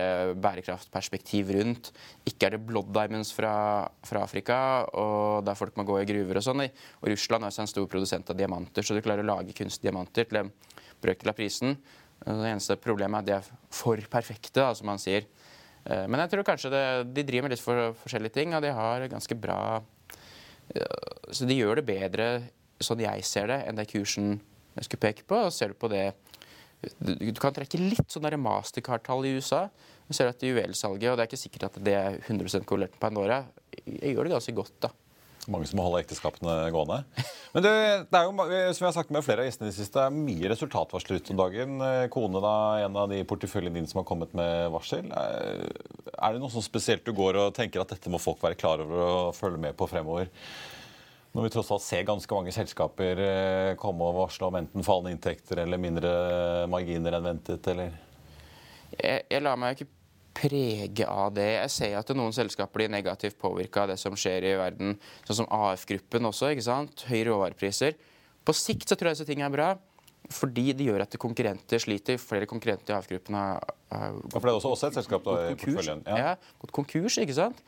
bærekraftperspektiv 0.44 1.54
rundt. 1.56 1.92
Ikke 2.28 2.50
er 2.50 2.58
det 2.58 2.66
blood 2.68 2.90
diamonds 2.96 3.32
fra, 3.36 3.54
fra 4.04 4.24
Afrika, 4.26 4.58
og 5.00 5.46
der 5.48 5.56
folk 5.56 5.78
må 5.80 5.86
gå 5.88 6.02
i 6.02 6.08
gruver 6.10 6.42
og 6.42 6.46
sånn. 6.46 6.66
Og 6.66 7.08
Russland 7.14 7.46
er 7.46 7.54
også 7.54 7.64
en 7.64 7.72
stor 7.72 7.88
produsent 7.92 8.34
av 8.34 8.40
diamanter, 8.40 8.84
så 8.84 8.98
du 8.98 9.04
klarer 9.06 9.24
å 9.24 9.30
lage 9.32 9.56
kunstige 9.56 9.88
diamanter 9.88 10.28
til 10.28 10.42
en 10.42 10.52
brøkdel 11.04 11.32
av 11.32 11.40
prisen. 11.40 11.78
Det 12.24 12.52
eneste 12.52 12.80
problemet 12.80 13.20
er 13.20 13.24
at 13.24 13.30
de 13.30 13.36
er 13.38 13.72
for 13.74 14.00
perfekte, 14.12 14.60
da, 14.60 14.72
som 14.76 14.88
man 14.92 15.02
sier. 15.02 15.28
Eh, 15.86 16.06
Men 16.08 16.24
jeg 16.24 16.34
tror 16.34 16.48
kanskje 16.48 16.72
det, 16.72 16.84
de 17.16 17.26
driver 17.28 17.48
med 17.48 17.56
litt 17.56 17.64
for, 17.64 17.96
forskjellige 18.04 18.38
ting, 18.40 18.56
og 18.56 18.64
de 18.64 18.72
har 18.76 19.08
ganske 19.12 19.36
bra 19.36 19.82
eh, 20.74 21.32
Så 21.32 21.48
de 21.48 21.58
gjør 21.58 21.80
det 21.80 21.88
bedre, 21.88 22.28
sånn 22.84 23.04
jeg 23.04 23.24
ser 23.28 23.48
det, 23.52 23.60
enn 23.68 23.80
det 23.80 23.90
kursen 23.92 24.38
jeg 24.76 24.88
skulle 24.88 25.04
peke 25.08 25.28
på. 25.28 25.46
Og 25.48 25.54
ser 25.56 25.72
du 25.72 25.80
på 25.80 25.92
det 25.92 26.14
Du, 27.00 27.32
kan 27.40 27.56
trekke 27.56 27.80
litt 27.80 28.12
sånn 28.12 28.28
mastercard-tall 28.44 29.28
i 29.30 29.36
USA. 29.38 29.68
Du 30.08 30.16
ser 30.16 30.32
at 30.32 30.44
juvelsalget, 30.44 31.12
og 31.12 31.18
det 31.18 31.24
er 31.24 31.32
ikke 31.32 31.44
sikkert 31.46 31.70
at 31.70 31.80
det 31.84 31.96
er 31.96 32.20
100% 32.26 32.68
korrelert 32.68 32.96
med 32.98 33.04
Pandora, 33.04 33.44
jeg 33.86 34.14
gjør 34.14 34.28
det 34.28 34.36
ganske 34.36 34.56
godt, 34.58 34.76
da. 34.84 34.92
Mange 35.52 35.68
som 35.68 35.76
må 35.80 35.84
holde 35.84 36.00
ekteskapene 36.04 36.70
gående. 36.72 37.02
Men 37.54 37.66
det, 37.66 37.72
det 38.08 38.20
er 38.20 38.28
jo, 38.30 38.36
som 38.38 38.86
jeg 38.86 38.88
har 38.88 38.96
sagt 38.96 39.12
med 39.12 39.26
flere 39.26 39.44
av 39.44 39.50
gjestene 39.50 39.68
i 39.68 39.74
det 39.74 39.76
siste, 39.76 39.98
det 39.98 40.06
er 40.06 40.30
mye 40.30 40.52
resultatvarsler 40.54 41.20
ute 41.20 41.34
om 41.34 41.42
dagen. 41.42 41.74
Eh, 41.84 42.06
Kone, 42.14 42.40
da, 42.44 42.54
en 42.86 43.00
av 43.02 43.12
de 43.12 43.20
porteføljene 43.28 43.76
dine 43.76 43.92
som 43.92 44.00
har 44.00 44.08
kommet 44.08 44.32
med 44.38 44.72
varsel. 44.72 45.10
Er, 45.12 45.66
er 46.16 46.36
det 46.36 46.40
noe 46.44 46.54
sånn 46.54 46.64
spesielt 46.64 47.04
du 47.04 47.12
går 47.18 47.42
og 47.42 47.58
tenker 47.58 47.84
at 47.84 47.92
dette 47.92 48.12
må 48.12 48.22
folk 48.24 48.40
være 48.44 48.60
klar 48.60 48.86
over 48.86 49.04
og 49.04 49.36
følge 49.36 49.60
med 49.68 49.76
på 49.80 49.90
fremover? 49.92 50.32
Når 51.34 51.48
vi 51.48 51.52
tross 51.56 51.72
alt 51.74 51.82
ser 51.82 52.06
ganske 52.06 52.38
mange 52.38 52.54
selskaper 52.54 53.20
eh, 53.24 53.74
komme 53.82 54.06
og 54.06 54.20
varsle 54.20 54.50
om 54.50 54.58
enten 54.60 54.86
fallende 54.86 55.16
inntekter 55.16 55.64
eller 55.64 55.82
mindre 55.82 56.12
marginer 56.70 57.18
enn 57.18 57.26
ventet, 57.26 57.70
eller 57.74 57.96
jeg, 59.00 59.24
jeg 59.32 59.42
lar 59.42 59.58
meg 59.58 59.78
ikke 59.78 59.90
prege 60.34 61.08
av 61.08 61.34
det. 61.36 61.48
Jeg 61.56 61.72
ser 61.74 61.96
at 62.00 62.12
noen 62.18 62.34
selskaper 62.36 62.82
blir 62.82 62.92
negativt 62.92 63.38
påvirka 63.42 63.84
av 63.84 63.94
det 63.94 64.00
som 64.02 64.18
skjer 64.18 64.50
i 64.50 64.56
verden, 64.60 64.98
sånn 65.28 65.44
som 65.44 65.50
AF-gruppen 65.54 66.30
også. 66.30 66.52
ikke 66.54 66.66
sant? 66.66 67.06
Høye 67.10 67.28
råvarepriser. 67.30 67.98
På 68.44 68.56
sikt 68.58 68.90
så 68.90 68.98
tror 68.98 69.12
jeg 69.12 69.20
disse 69.20 69.30
tingene 69.30 69.52
er 69.52 69.58
bra. 69.58 69.72
fordi 70.32 70.72
det 70.72 70.86
gjør 70.88 71.02
at 71.04 71.16
konkurrenter 71.20 71.82
sliter. 71.84 72.16
Flere 72.18 72.48
konkurrenter 72.48 72.94
i 72.94 72.98
AF-gruppen 72.98 73.36
har, 73.36 73.58
har 73.92 74.14
Ja, 74.14 74.38
for 74.38 74.48
det 74.48 74.54
er 74.54 74.60
også, 74.60 74.70
også 74.72 74.88
et 74.88 75.00
selskap 75.02 75.26
da, 75.26 75.34
i 75.34 75.50
gått 75.52 75.66
konkurs. 75.66 75.90
Ja. 76.08 76.36
gått 76.62 76.72
konkurs, 76.72 77.18
ikke 77.20 77.36
sant? 77.36 77.60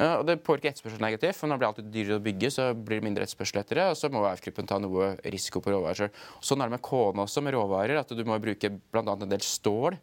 Og 0.00 0.24
Det 0.24 0.38
påvirker 0.40 0.70
etterspørselen 0.70 1.04
negativt, 1.04 1.36
for 1.36 1.50
når 1.50 1.58
det 1.58 1.60
blir 1.60 1.68
alltid 1.68 1.90
dyrere 1.92 2.16
å 2.16 2.24
bygge, 2.24 2.48
så 2.54 2.70
blir 2.72 3.00
det 3.00 3.04
mindre 3.04 3.26
etterspørsel 3.26 3.60
etter 3.60 3.80
det, 3.80 3.90
og 3.92 3.98
så 4.00 4.08
må 4.08 4.22
AF-gruppen 4.24 4.68
ta 4.70 4.78
noe 4.80 5.10
risiko 5.26 5.60
på 5.60 5.74
råvarer 5.74 6.06
selv. 6.06 6.22
Sånn 6.40 6.64
er 6.64 6.70
det 6.70 6.78
med 6.78 6.84
Kone 6.86 7.26
også, 7.26 7.42
med 7.44 7.52
råvarer, 7.52 8.00
at 8.00 8.14
du 8.16 8.22
må 8.24 8.38
bruke 8.40 8.72
bl.a. 8.72 9.04
en 9.04 9.28
del 9.28 9.44
stål 9.44 9.98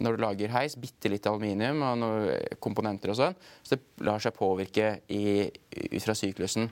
når 0.00 0.16
du 0.16 0.22
lager 0.22 0.52
heis, 0.54 0.76
bitte 0.78 1.10
litt 1.10 1.26
aluminium 1.26 1.82
og 1.82 1.96
noen 1.98 2.58
komponenter 2.62 3.10
og 3.12 3.18
sånn. 3.18 3.38
Så 3.66 3.74
det 3.74 4.06
lar 4.06 4.22
seg 4.22 4.36
påvirke 4.36 5.00
i, 5.12 5.48
ut 5.50 6.04
fra 6.04 6.14
syklusen. 6.16 6.70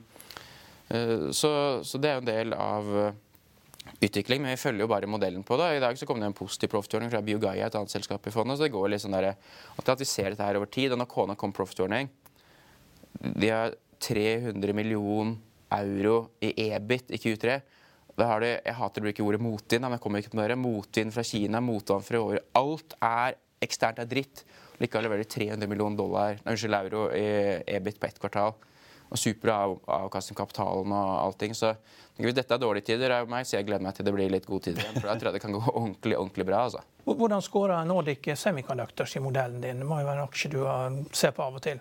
Eh, 0.88 1.31
Så, 1.35 1.50
så 1.85 1.98
det 1.98 2.11
er 2.11 2.14
jo 2.14 2.22
en 2.22 2.31
del 2.31 2.54
av 2.54 2.92
eh, 3.00 3.18
utvikling, 4.07 4.44
men 4.44 4.54
vi 4.54 4.62
følger 4.62 4.87
jo 4.87 4.92
bare 4.92 5.11
modellen 5.11 5.42
på 5.44 5.59
det. 5.61 5.74
I 5.76 5.83
dag 5.83 5.98
så 5.98 6.07
kom 6.07 6.20
det 6.20 6.31
en 6.31 6.37
positiv 6.37 6.70
profitordning 6.72 7.11
fra 7.12 7.24
Biogaia, 7.24 7.66
et 7.66 7.74
annet 7.74 7.92
selskap 7.92 8.26
i 8.26 8.33
fondet. 8.33 8.57
Så 8.59 8.68
det 8.68 8.72
går 8.76 8.94
litt 8.94 9.04
sånn 9.04 9.18
der, 9.18 9.35
at 9.35 9.92
vi 9.98 10.09
ser 10.09 10.31
dette 10.31 10.46
her 10.46 10.61
over 10.61 10.70
tid. 10.70 10.94
Og 10.94 11.02
når 11.02 11.11
Kona 11.11 11.37
kom 11.37 11.52
profitordning 11.52 12.09
De 13.18 13.50
har 13.50 13.74
300 14.04 14.72
millioner 14.76 15.37
euro 15.74 16.31
i 16.40 16.52
EBIT 16.70 17.11
i 17.11 17.20
Q3. 17.20 17.59
Da 18.18 18.26
har 18.33 18.42
de, 18.42 18.54
jeg 18.57 18.74
hater 18.74 19.02
å 19.02 19.07
bruke 19.07 19.26
ordet 19.26 19.42
motvind, 19.42 19.85
men 19.85 19.94
jeg 19.94 20.02
kommer 20.02 20.22
ikke 20.22 20.33
på 20.33 20.40
det. 20.40 20.57
Motvind 20.59 21.14
fra 21.14 21.24
Kina, 21.26 21.61
motvann 21.62 22.07
fra 22.07 22.22
året. 22.22 22.48
Alt 22.59 22.96
er 23.04 23.37
eksternt 23.62 24.00
er 24.02 24.09
dritt. 24.11 24.42
Likevel 24.78 25.07
leverer 25.07 25.22
de 25.22 25.31
300 25.35 25.70
millioner 25.70 25.98
dollar, 25.98 26.38
nei, 26.42 26.54
unnskyld, 26.54 26.78
euro 26.78 27.09
i 27.14 27.28
EBIT 27.78 27.98
på 27.98 28.09
ett 28.09 28.18
kvartal. 28.22 28.54
Og 29.09 29.16
super 29.18 29.52
av, 29.54 29.76
avkastning 29.88 30.37
på 30.37 30.42
kapitalen 30.42 30.92
og 30.92 31.12
allting. 31.22 31.54
Så 31.57 31.72
hvis 32.18 32.35
dette 32.37 32.54
er 32.54 32.61
dårlige 32.61 32.90
tider, 32.90 33.14
er 33.14 33.31
meg, 33.31 33.46
så 33.48 33.57
jeg 33.57 33.66
gleder 33.68 33.87
meg 33.87 33.96
til 33.96 34.07
det 34.07 34.12
blir 34.14 34.31
litt 34.35 34.46
gode 34.46 34.66
tider 34.66 34.83
igjen. 34.83 34.98
For 34.98 35.09
da 35.09 35.14
tror 35.16 35.31
jeg 35.31 35.38
det 35.38 35.44
kan 35.46 35.54
gå 35.54 35.62
ordentlig, 35.81 36.18
ordentlig 36.18 36.46
bra. 36.50 36.64
altså. 36.68 36.83
Hvordan 37.09 37.42
scorer 37.42 37.87
Nordic 37.88 38.28
Semiconductors 38.37 39.16
i 39.16 39.22
modellen 39.24 39.62
din? 39.64 39.81
Det 39.81 39.88
må 39.88 40.02
jo 40.02 40.11
være 40.11 40.20
en 40.20 40.28
aksje 40.28 40.52
du 40.52 40.61
ser 41.16 41.33
på 41.38 41.46
av 41.46 41.57
og 41.57 41.64
til. 41.64 41.81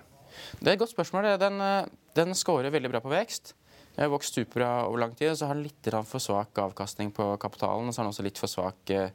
Det 0.60 0.67
er 0.67 0.76
et 0.76 0.82
godt 0.82 0.93
spørsmål. 0.93 1.30
Den, 1.39 1.62
eh, 1.62 1.86
den 2.15 2.36
scorer 2.36 2.73
veldig 2.73 2.91
bra 2.91 3.02
på 3.04 3.13
vekst. 3.13 3.54
Den 3.95 4.04
har 4.04 4.10
vokst 4.13 4.34
superbra 4.34 4.88
over 4.88 5.00
lang 5.00 5.15
tid. 5.15 5.36
Så 5.36 5.47
har 5.47 5.56
den 5.56 5.63
litt 5.63 5.89
for 6.06 6.19
svak 6.19 6.54
avkastning 6.54 7.13
på 7.13 7.38
kapitalen. 7.39 7.88
Og 7.88 7.93
så 7.93 8.02
har 8.02 8.06
den 8.06 8.13
også 8.13 8.23
litt 8.23 8.38
for 8.38 8.47
svak 8.47 8.89
eh, 8.89 9.10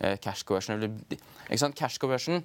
eh, 0.00 0.16
cash 0.16 0.44
conversion. 0.44 0.80
Ikke 0.80 1.58
sant? 1.58 1.76
Cash 1.76 1.98
conversion 1.98 2.44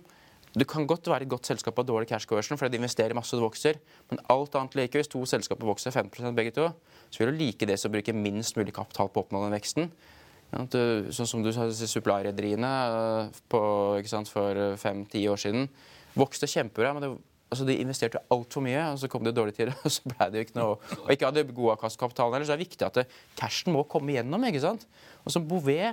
Du 0.54 0.66
kan 0.66 0.86
godt 0.86 1.08
være 1.08 1.22
et 1.22 1.30
godt 1.30 1.46
selskap 1.48 1.80
av 1.80 1.86
dårlig 1.86 2.10
cash 2.10 2.28
conversion 2.28 2.58
fordi 2.58 2.72
de 2.72 2.82
investerer 2.82 3.16
masse 3.16 3.34
og 3.34 3.54
vokser. 3.54 3.80
Men 4.10 4.20
alt 4.28 4.54
annet 4.56 4.76
like. 4.76 4.98
Hvis 4.98 5.08
to 5.08 5.24
selskaper 5.26 5.66
vokser 5.66 5.92
15% 5.92 6.36
begge 6.36 6.52
to, 6.52 6.68
så 7.10 7.24
vil 7.24 7.32
du 7.32 7.38
like 7.40 7.66
det 7.66 7.80
som 7.80 7.92
bruker 7.92 8.12
minst 8.12 8.58
mulig 8.58 8.74
kapital 8.74 9.08
på 9.08 9.22
å 9.22 9.24
oppnå 9.24 9.46
den 9.46 9.56
veksten. 9.56 9.88
Sånn 10.52 11.28
som 11.30 11.40
du 11.40 11.54
sa, 11.56 11.70
supply-rederiene 11.72 13.32
for 13.48 14.76
fem-ti 14.76 15.24
år 15.32 15.40
siden 15.40 15.70
vokste 16.20 16.50
kjempebra. 16.52 16.94
men 16.94 17.02
det 17.02 17.18
Altså, 17.52 17.66
De 17.68 17.76
investerte 17.84 18.22
altfor 18.32 18.64
mye, 18.64 18.84
og 18.94 19.00
så 19.02 19.10
kom 19.12 19.26
det 19.28 19.36
dårlige 19.36 19.60
tider. 19.60 19.74
Og 19.86 19.92
så 19.92 20.08
ble 20.08 20.30
det 20.32 20.40
jo 20.40 20.46
ikke 20.48 20.60
noe 20.60 20.78
Og 21.02 21.10
ikke 21.12 21.28
hadde 21.28 21.44
god 21.52 21.74
avkastkapitalen 21.74 22.38
heller, 22.38 22.48
så 22.48 22.56
det 22.56 22.60
er 22.62 22.68
viktig 22.68 22.88
at 22.88 23.02
det, 23.02 23.08
cashen 23.40 23.76
må 23.76 23.84
komme 23.92 24.14
igjennom. 24.14 24.46
ikke 24.48 24.64
sant? 24.64 24.88
Og 25.26 25.36
så 25.36 25.42
Bouvet 25.44 25.90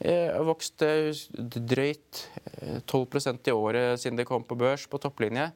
eh, 0.00 0.30
har 0.32 0.46
vokst 0.48 0.84
eh, 0.86 1.12
drøyt 1.36 2.24
eh, 2.40 2.78
12% 2.80 3.52
i 3.52 3.54
året 3.54 4.00
siden 4.00 4.16
det 4.18 4.28
kom 4.30 4.46
på 4.48 4.56
børs, 4.58 4.88
på 4.88 5.00
topplinje. 5.02 5.50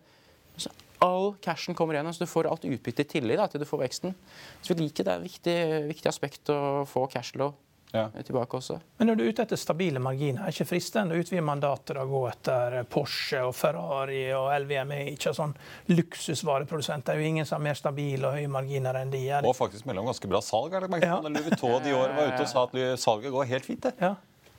Så 0.58 0.74
all 1.04 1.32
cashen 1.40 1.76
kommer 1.78 1.96
igjennom, 1.96 2.12
så 2.12 2.26
du 2.26 2.30
får 2.30 2.50
alt 2.50 2.66
utbyttet 2.68 3.06
i 3.06 3.12
tillegg 3.16 3.40
da, 3.40 3.48
til 3.48 3.62
du 3.62 3.68
får 3.68 3.86
veksten. 3.86 4.12
Så 4.60 4.74
vi 4.74 4.82
liker 4.82 5.06
det. 5.06 5.14
er 5.14 5.22
et 5.22 5.30
viktig, 5.30 5.58
viktig 5.94 6.12
aspekt 6.12 6.52
å 6.52 6.60
få 6.90 7.06
cashflow 7.08 7.54
Ja. 7.92 8.10
eh, 8.14 8.22
tilbake 8.22 8.56
også. 8.58 8.80
Men 8.98 9.08
når 9.08 9.16
du 9.16 9.22
er 9.24 9.28
ute 9.32 9.42
etter 9.46 9.56
stabile 9.56 9.98
marginer, 9.98 10.42
er 10.42 10.50
det 10.50 10.54
ikke 10.60 10.68
fristende 10.74 11.14
å 11.16 11.22
utvide 11.22 11.40
mandatet 11.42 11.96
og 11.96 12.10
gå 12.12 12.22
etter 12.28 12.84
Porsche 12.84 13.40
og 13.46 13.54
Ferrari 13.56 14.26
og 14.36 14.50
LVMH? 14.60 15.12
Ikke 15.14 15.32
sånn 15.34 15.54
luksusvareprodusent. 15.88 17.04
Det 17.06 17.14
er 17.14 17.20
jo 17.22 17.26
ingen 17.30 17.46
som 17.48 17.58
har 17.58 17.64
mer 17.70 17.78
stabile 17.78 18.28
og 18.28 18.36
høye 18.38 18.50
marginer 18.52 18.98
enn 19.00 19.10
de 19.12 19.22
er. 19.30 19.46
Og 19.48 19.56
faktisk 19.56 19.86
mellom 19.88 20.06
ganske 20.10 20.28
bra 20.28 20.40
salg. 20.44 20.74
er 20.74 20.80
det 20.80 20.90
merket 20.90 21.08
Ja. 21.08 21.20
Louis 21.20 21.44
Vuitton 21.48 21.82
de 21.84 21.94
år 21.94 22.14
var 22.16 22.32
ute 22.32 22.42
og 22.42 22.48
sa 22.48 22.64
at 22.64 22.98
salget 23.00 23.32
går 23.32 23.44
helt 23.46 23.64
fint. 23.64 23.80
det. 23.82 23.94
Ja. 24.00 24.14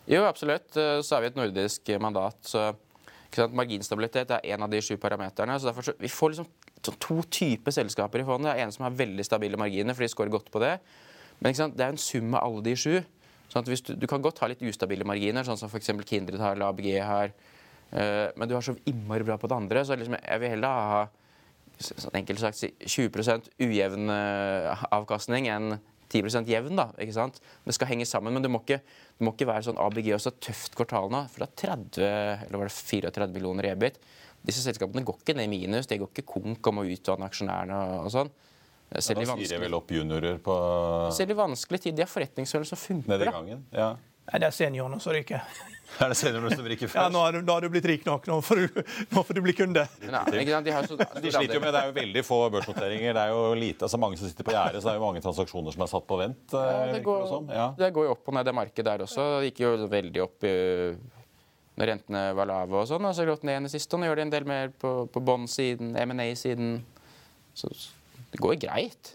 Jo, 0.07 0.23
absolutt. 0.25 0.75
Eh, 0.77 1.01
Så 1.01 1.15
er 1.17 1.21
vi 1.21 1.27
et 1.27 1.35
nordisk 1.35 1.99
mandat. 1.99 2.35
så 2.41 2.75
Marginstabilitet 3.37 4.31
er 4.31 4.39
en 4.55 4.63
av 4.63 4.69
de 4.71 4.81
sju 4.81 4.97
parameterne. 4.97 5.59
så 5.59 5.67
derfor 5.71 5.83
så, 5.83 5.93
Vi 5.99 6.07
får 6.07 6.29
liksom 6.31 6.47
to 6.81 7.21
typer 7.29 7.71
selskaper 7.71 8.19
i 8.19 8.23
fondet. 8.23 8.53
Det 8.55 8.59
er 8.59 8.63
En 8.65 8.71
som 8.71 8.83
har 8.85 8.91
veldig 8.91 9.23
stabile 9.23 9.55
marginer, 9.57 9.93
for 9.93 10.01
de 10.01 10.07
scorer 10.07 10.31
godt 10.31 10.49
på 10.51 10.59
det. 10.59 10.79
Men 11.39 11.51
ikke 11.53 11.57
sant, 11.57 11.77
det 11.77 11.85
er 11.85 11.89
en 11.89 11.97
sum 11.97 12.33
av 12.33 12.43
alle 12.43 12.63
de 12.63 12.75
sju. 12.75 13.03
Sånn 13.49 13.63
at 13.63 13.69
du, 13.69 13.93
du 13.97 14.07
kan 14.09 14.21
godt 14.21 14.41
ha 14.43 14.49
litt 14.51 14.61
ustabile 14.65 15.07
marginer, 15.07 15.45
sånn 15.47 15.57
som 15.57 15.71
f.eks. 15.71 15.91
Kindred 16.05 16.41
har, 16.41 16.57
eller 16.57 16.69
ABG 16.69 16.89
har. 17.01 17.33
Uh, 17.89 18.29
men 18.37 18.49
du 18.49 18.53
har 18.53 18.65
så 18.65 18.75
innmari 18.89 19.25
bra 19.25 19.39
på 19.41 19.49
det 19.49 19.57
andre. 19.57 19.85
Så 19.85 19.97
liksom, 19.97 20.19
jeg 20.21 20.43
vil 20.43 20.53
heller 20.53 20.83
ha 20.89 21.07
sånn 21.79 22.17
enkelt 22.19 22.41
sagt 22.41 22.59
si 22.59 22.73
20 22.83 23.47
ujevn 23.63 24.11
eh, 24.11 24.81
avkastning 24.91 25.47
enn 25.47 25.77
10 26.09 26.49
jevn. 26.49 26.75
da, 26.75 26.89
ikke 26.97 27.15
sant? 27.15 27.39
Det 27.65 27.75
skal 27.77 27.91
henge 27.91 28.07
sammen, 28.09 28.33
men 28.33 28.43
det 28.43 28.51
må 28.51 28.61
ikke, 28.63 28.81
du 29.17 29.25
må 29.27 29.33
ikke 29.35 29.47
være 29.47 29.67
sånn 29.69 29.79
ABG 29.79 30.11
også 30.17 30.33
tøft 30.41 30.75
kvartal 30.77 31.11
nå. 31.13 31.23
For 31.31 31.45
det 31.45 31.49
er 31.49 31.77
30, 31.77 32.09
eller 32.47 32.61
var 32.61 32.71
det 32.71 32.75
34 32.75 33.29
millioner 33.35 33.69
i 33.69 33.73
EBIT. 33.75 33.99
Disse 34.49 34.63
selskapene 34.63 35.05
går 35.05 35.19
ikke 35.21 35.35
ned 35.37 35.49
i 35.49 35.51
minus, 35.51 35.87
de 35.87 35.99
går 35.99 36.11
ikke 36.13 36.27
konk 36.33 36.71
om 36.71 36.81
å 36.81 36.87
utvanne 36.87 37.27
aksjonærene 37.29 37.79
og, 37.79 37.95
og 38.07 38.13
sånn. 38.15 38.31
Selv 38.97 39.21
ja, 39.21 39.25
Da 39.29 39.35
sier 39.37 39.51
jeg 39.53 39.61
vel 39.61 39.75
opp 39.77 39.91
juniorer 39.93 40.39
på 40.41 40.53
selv 41.13 41.35
i 41.35 41.37
vanskelige 41.37 41.87
tider. 41.87 41.97
De 41.99 42.05
har 42.07 42.09
forretningsfølelse 42.09 42.73
som 42.73 42.79
funker. 42.81 43.11
nede 43.11 43.27
i 43.27 43.33
gangen. 43.35 43.65
Ja. 43.75 43.91
Nei, 44.29 44.39
det 44.41 44.47
er 44.49 44.55
seniorene 44.55 44.99
som 45.01 45.13
ryker. 45.15 45.43
Er 45.99 46.11
det 46.11 46.19
seniorene 46.19 46.53
som 46.53 46.67
ryker 46.69 46.85
Ja, 46.89 46.91
først? 46.93 47.13
nå 47.15 47.21
har, 47.23 47.33
du, 47.33 47.39
nå 47.41 47.53
har 47.55 47.65
du 47.65 47.69
blitt 47.73 47.85
rik 47.89 48.03
nok. 48.05 48.27
Nå 48.29 48.35
får 48.45 48.59
du, 48.61 48.81
nå 49.13 49.23
får 49.25 49.37
du 49.39 49.41
bli 49.41 49.55
kunde. 49.57 49.85
Nei, 50.05 50.21
ikke 50.43 50.53
sant? 50.53 50.67
De, 50.67 50.73
har 50.75 50.89
så, 50.89 50.97
De 50.99 51.31
sliter 51.33 51.57
jo 51.57 51.61
med, 51.63 51.73
Det 51.73 51.81
er 51.81 51.89
jo 51.89 51.95
veldig 51.95 52.23
få 52.27 52.39
børsnoteringer. 52.53 53.15
Det 53.17 53.23
er 53.23 53.33
jo 53.33 53.39
lite, 53.57 53.87
altså 53.87 54.01
mange 54.01 54.19
som 54.19 54.29
sitter 54.29 54.45
på 54.45 54.53
gjerdet, 54.53 54.83
så 54.83 54.89
det 54.89 54.93
er 54.93 54.99
jo 54.99 55.05
mange 55.07 55.23
transaksjoner 55.25 55.75
som 55.75 55.85
er 55.85 55.91
satt 55.93 56.05
på 56.09 56.19
vent. 56.21 56.43
Ja, 56.53 56.65
eh, 56.83 56.93
det, 56.93 57.01
går, 57.07 57.23
sånn. 57.31 57.49
Ja. 57.53 57.67
det 57.79 57.89
går 57.95 58.09
jo 58.09 58.13
opp 58.13 58.29
og 58.29 58.37
ned 58.37 58.49
det 58.49 58.55
markedet 58.59 58.89
der 58.91 59.05
også. 59.07 59.25
Det 59.39 59.49
gikk 59.49 59.63
jo 59.65 59.71
veldig 59.95 60.25
opp 60.27 60.49
i, 60.49 60.55
når 61.81 61.93
rentene 61.93 62.25
var 62.37 62.51
lave 62.53 62.83
og 62.83 62.89
sånn. 62.91 63.09
Og 63.09 63.17
så 63.17 63.25
gått 63.29 63.45
ned 63.49 63.57
igjen 63.57 63.71
i 63.71 63.73
siste, 63.73 63.97
og 63.97 64.03
nå 64.03 64.11
gjør 64.11 64.21
de 64.21 64.27
en 64.27 64.35
del 64.37 64.49
mer 64.49 64.73
på, 64.77 64.93
på 65.09 65.25
båndsiden, 65.25 65.95
M&A-siden. 66.05 66.77
Det 68.31 68.39
går 68.43 68.55
greit. 68.61 69.13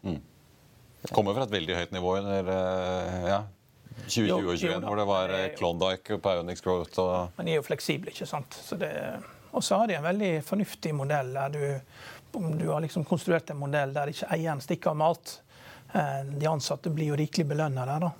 Kommer 1.12 1.34
fra 1.36 1.44
et 1.44 1.52
veldig 1.52 1.74
høyt 1.76 1.92
nivå 1.92 2.14
under 2.18 2.48
eh, 2.48 3.26
ja, 3.28 3.40
2020 4.08 4.24
og 4.24 4.28
Jo, 4.28 4.38
jo 4.40 4.56
2021, 4.56 4.86
hvor 4.88 4.96
det 5.00 5.06
var 5.10 5.34
eh, 5.36 5.46
Klondyke 5.58 6.18
på 6.24 6.32
Ionix 6.38 6.62
Growth 6.64 6.98
og 7.02 7.36
Men 7.36 7.46
de 7.46 7.52
er 7.52 7.60
jo 7.60 7.66
fleksible, 7.66 8.10
ikke 8.14 8.26
sant. 8.30 8.56
Så 8.64 8.78
det, 8.80 8.90
og 9.52 9.62
så 9.62 9.78
har 9.82 9.90
de 9.90 9.98
en 9.98 10.06
veldig 10.08 10.32
fornuftig 10.48 10.94
modell 10.96 11.30
der 11.36 11.52
du, 11.54 11.64
om 12.40 12.56
du 12.58 12.66
har 12.72 12.80
liksom 12.82 13.04
konstruert 13.06 13.52
en 13.52 13.60
modell 13.60 13.92
der 13.94 14.10
ikke 14.10 14.30
eieren 14.34 14.64
stikker 14.64 14.90
av 14.94 14.96
med 15.02 15.12
alt. 15.12 15.34
Eh, 15.94 16.20
De 16.40 16.48
ansatte 16.50 16.90
blir 16.90 17.12
jo 17.12 17.20
rikelig 17.20 17.46
belønna 17.52 17.84
der, 17.86 18.08
da. 18.08 18.12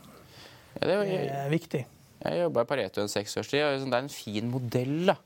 Ja, 0.75 0.87
det, 0.87 0.97
Det 1.09 1.19
er- 1.31 1.51
viktig. 1.51 1.85
Jeg 2.25 2.41
jobba 2.41 2.63
i 2.63 2.69
Pareto 2.69 3.03
en 3.03 3.09
seks 3.13 3.35
års 3.37 3.49
tid, 3.51 3.61
og 3.65 3.75
liksom, 3.75 3.91
det 3.91 3.99
er 3.99 4.05
en 4.07 4.09
fin 4.13 4.47
modell. 4.51 4.95
da. 5.11 5.17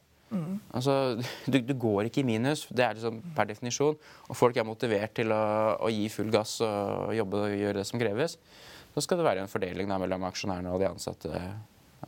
Altså, 0.77 0.95
du, 1.53 1.61
du 1.65 1.75
går 1.79 2.09
ikke 2.09 2.23
i 2.23 2.29
minus, 2.29 2.67
det 2.71 2.85
er 2.85 2.99
liksom 2.99 3.21
per 3.37 3.49
definisjon. 3.51 3.99
Og 4.29 4.39
folk 4.39 4.57
er 4.57 4.67
motivert 4.69 5.15
til 5.19 5.33
å, 5.35 5.43
å 5.81 5.93
gi 5.93 6.09
full 6.13 6.33
gass 6.35 6.59
og 6.65 7.15
jobbe 7.17 7.45
og 7.47 7.57
gjøre 7.57 7.81
det 7.81 7.87
som 7.89 8.01
kreves. 8.03 8.39
Så 8.95 9.05
skal 9.05 9.21
det 9.21 9.29
være 9.29 9.45
en 9.45 9.51
fordeling 9.53 9.91
da, 9.91 9.99
mellom 10.01 10.27
aksjonærene 10.29 10.73
og 10.75 10.83
de 10.83 10.89
ansatte. 10.91 11.43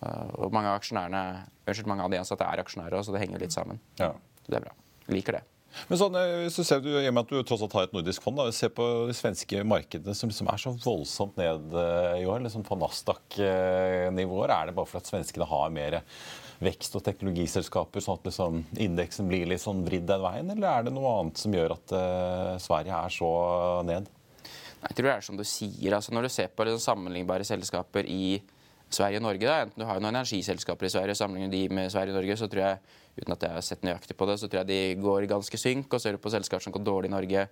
Uh, 0.00 0.26
Og 0.46 0.52
mange 0.54 0.70
av, 0.70 0.80
unnskyld, 0.80 1.88
mange 1.90 2.04
av 2.06 2.12
de 2.12 2.20
ansatte 2.20 2.46
er 2.46 2.62
aksjonærer 2.62 3.02
så 3.04 3.14
det 3.14 3.24
henger 3.24 3.42
litt 3.42 3.54
sammen. 3.54 3.80
Ja. 4.00 4.12
Så 4.44 4.52
det 4.52 4.60
er 4.60 4.68
bra. 4.68 4.76
Liker 5.10 5.38
det. 5.38 5.44
Men 5.90 6.00
sånn, 6.00 6.16
eh, 6.18 6.48
du 6.50 6.62
ser, 6.64 6.82
du, 6.84 6.90
I 6.98 7.08
og 7.08 7.16
med 7.16 7.26
at 7.26 7.32
du 7.32 7.40
tross 7.46 7.62
alt 7.64 7.74
har 7.78 7.88
et 7.88 7.96
nordisk 7.96 8.24
fond, 8.24 8.38
da, 8.40 8.50
se 8.54 8.70
på 8.72 8.86
de 9.08 9.16
svenske 9.16 9.62
markedene 9.66 10.14
som 10.16 10.30
liksom 10.30 10.50
er 10.50 10.62
så 10.62 10.74
voldsomt 10.74 11.40
ned 11.40 11.74
eh, 11.78 12.20
i 12.22 12.28
år, 12.28 12.42
liksom 12.44 12.66
på 12.66 12.78
Nasdaq-nivåer. 12.80 14.54
Er 14.54 14.70
det 14.70 14.76
bare 14.78 14.90
for 14.90 15.00
at 15.00 15.10
svenskene 15.10 15.48
har 15.50 15.74
mer 15.74 16.00
vekst- 16.60 16.96
og 16.98 17.04
teknologiselskaper, 17.06 18.04
sånn 18.04 18.20
at 18.20 18.30
liksom 18.30 18.62
indeksen 18.86 19.28
blir 19.30 19.48
litt 19.48 19.62
sånn 19.62 19.84
vridd 19.86 20.08
den 20.10 20.24
veien? 20.24 20.54
Eller 20.54 20.70
er 20.70 20.86
det 20.86 20.94
noe 20.94 21.14
annet 21.20 21.40
som 21.40 21.54
gjør 21.56 21.76
at 21.78 21.94
uh, 21.96 22.56
Sverige 22.60 22.98
er 22.98 23.14
så 23.14 23.30
ned? 23.88 24.10
Jeg 24.80 24.96
tror 24.96 25.06
det 25.06 25.14
er 25.14 25.24
som 25.24 25.38
du 25.38 25.44
sier. 25.44 25.94
altså 25.96 26.12
Når 26.12 26.26
du 26.26 26.32
ser 26.32 26.52
på 26.52 26.66
liksom 26.66 26.82
sammenlignbare 26.84 27.46
selskaper 27.48 28.08
i 28.08 28.40
Sverige 28.90 29.20
og 29.20 29.28
Norge, 29.28 29.46
da, 29.46 29.62
enten 29.64 29.80
du 29.82 29.86
har 29.86 30.00
noen 30.02 30.16
energiselskaper 30.18 30.88
i 30.88 30.92
Sverige 30.92 31.14
og 31.14 31.20
sammenligner 31.20 31.52
de 31.52 31.62
med 31.72 31.92
Sverige 31.92 32.14
og 32.14 32.20
Norge, 32.20 32.36
så 32.40 32.48
tror 32.50 32.64
jeg 32.64 32.99
uten 33.18 33.32
at 33.34 33.42
jeg 33.42 33.50
har 33.56 33.64
sett 33.66 33.82
nøyaktig 33.86 34.16
på 34.16 34.26
det, 34.28 34.38
så 34.40 34.48
tror 34.48 34.62
jeg 34.62 34.68
de 34.70 35.02
går 35.02 35.26
ganske 35.30 35.58
synk. 35.58 35.92
Og 35.92 36.00
ser 36.02 36.12
du 36.16 36.18
på 36.22 36.30
selskaper 36.32 36.62
som 36.62 36.72
går 36.72 36.84
dårlig 36.86 37.10
i 37.10 37.14
Norge. 37.14 37.46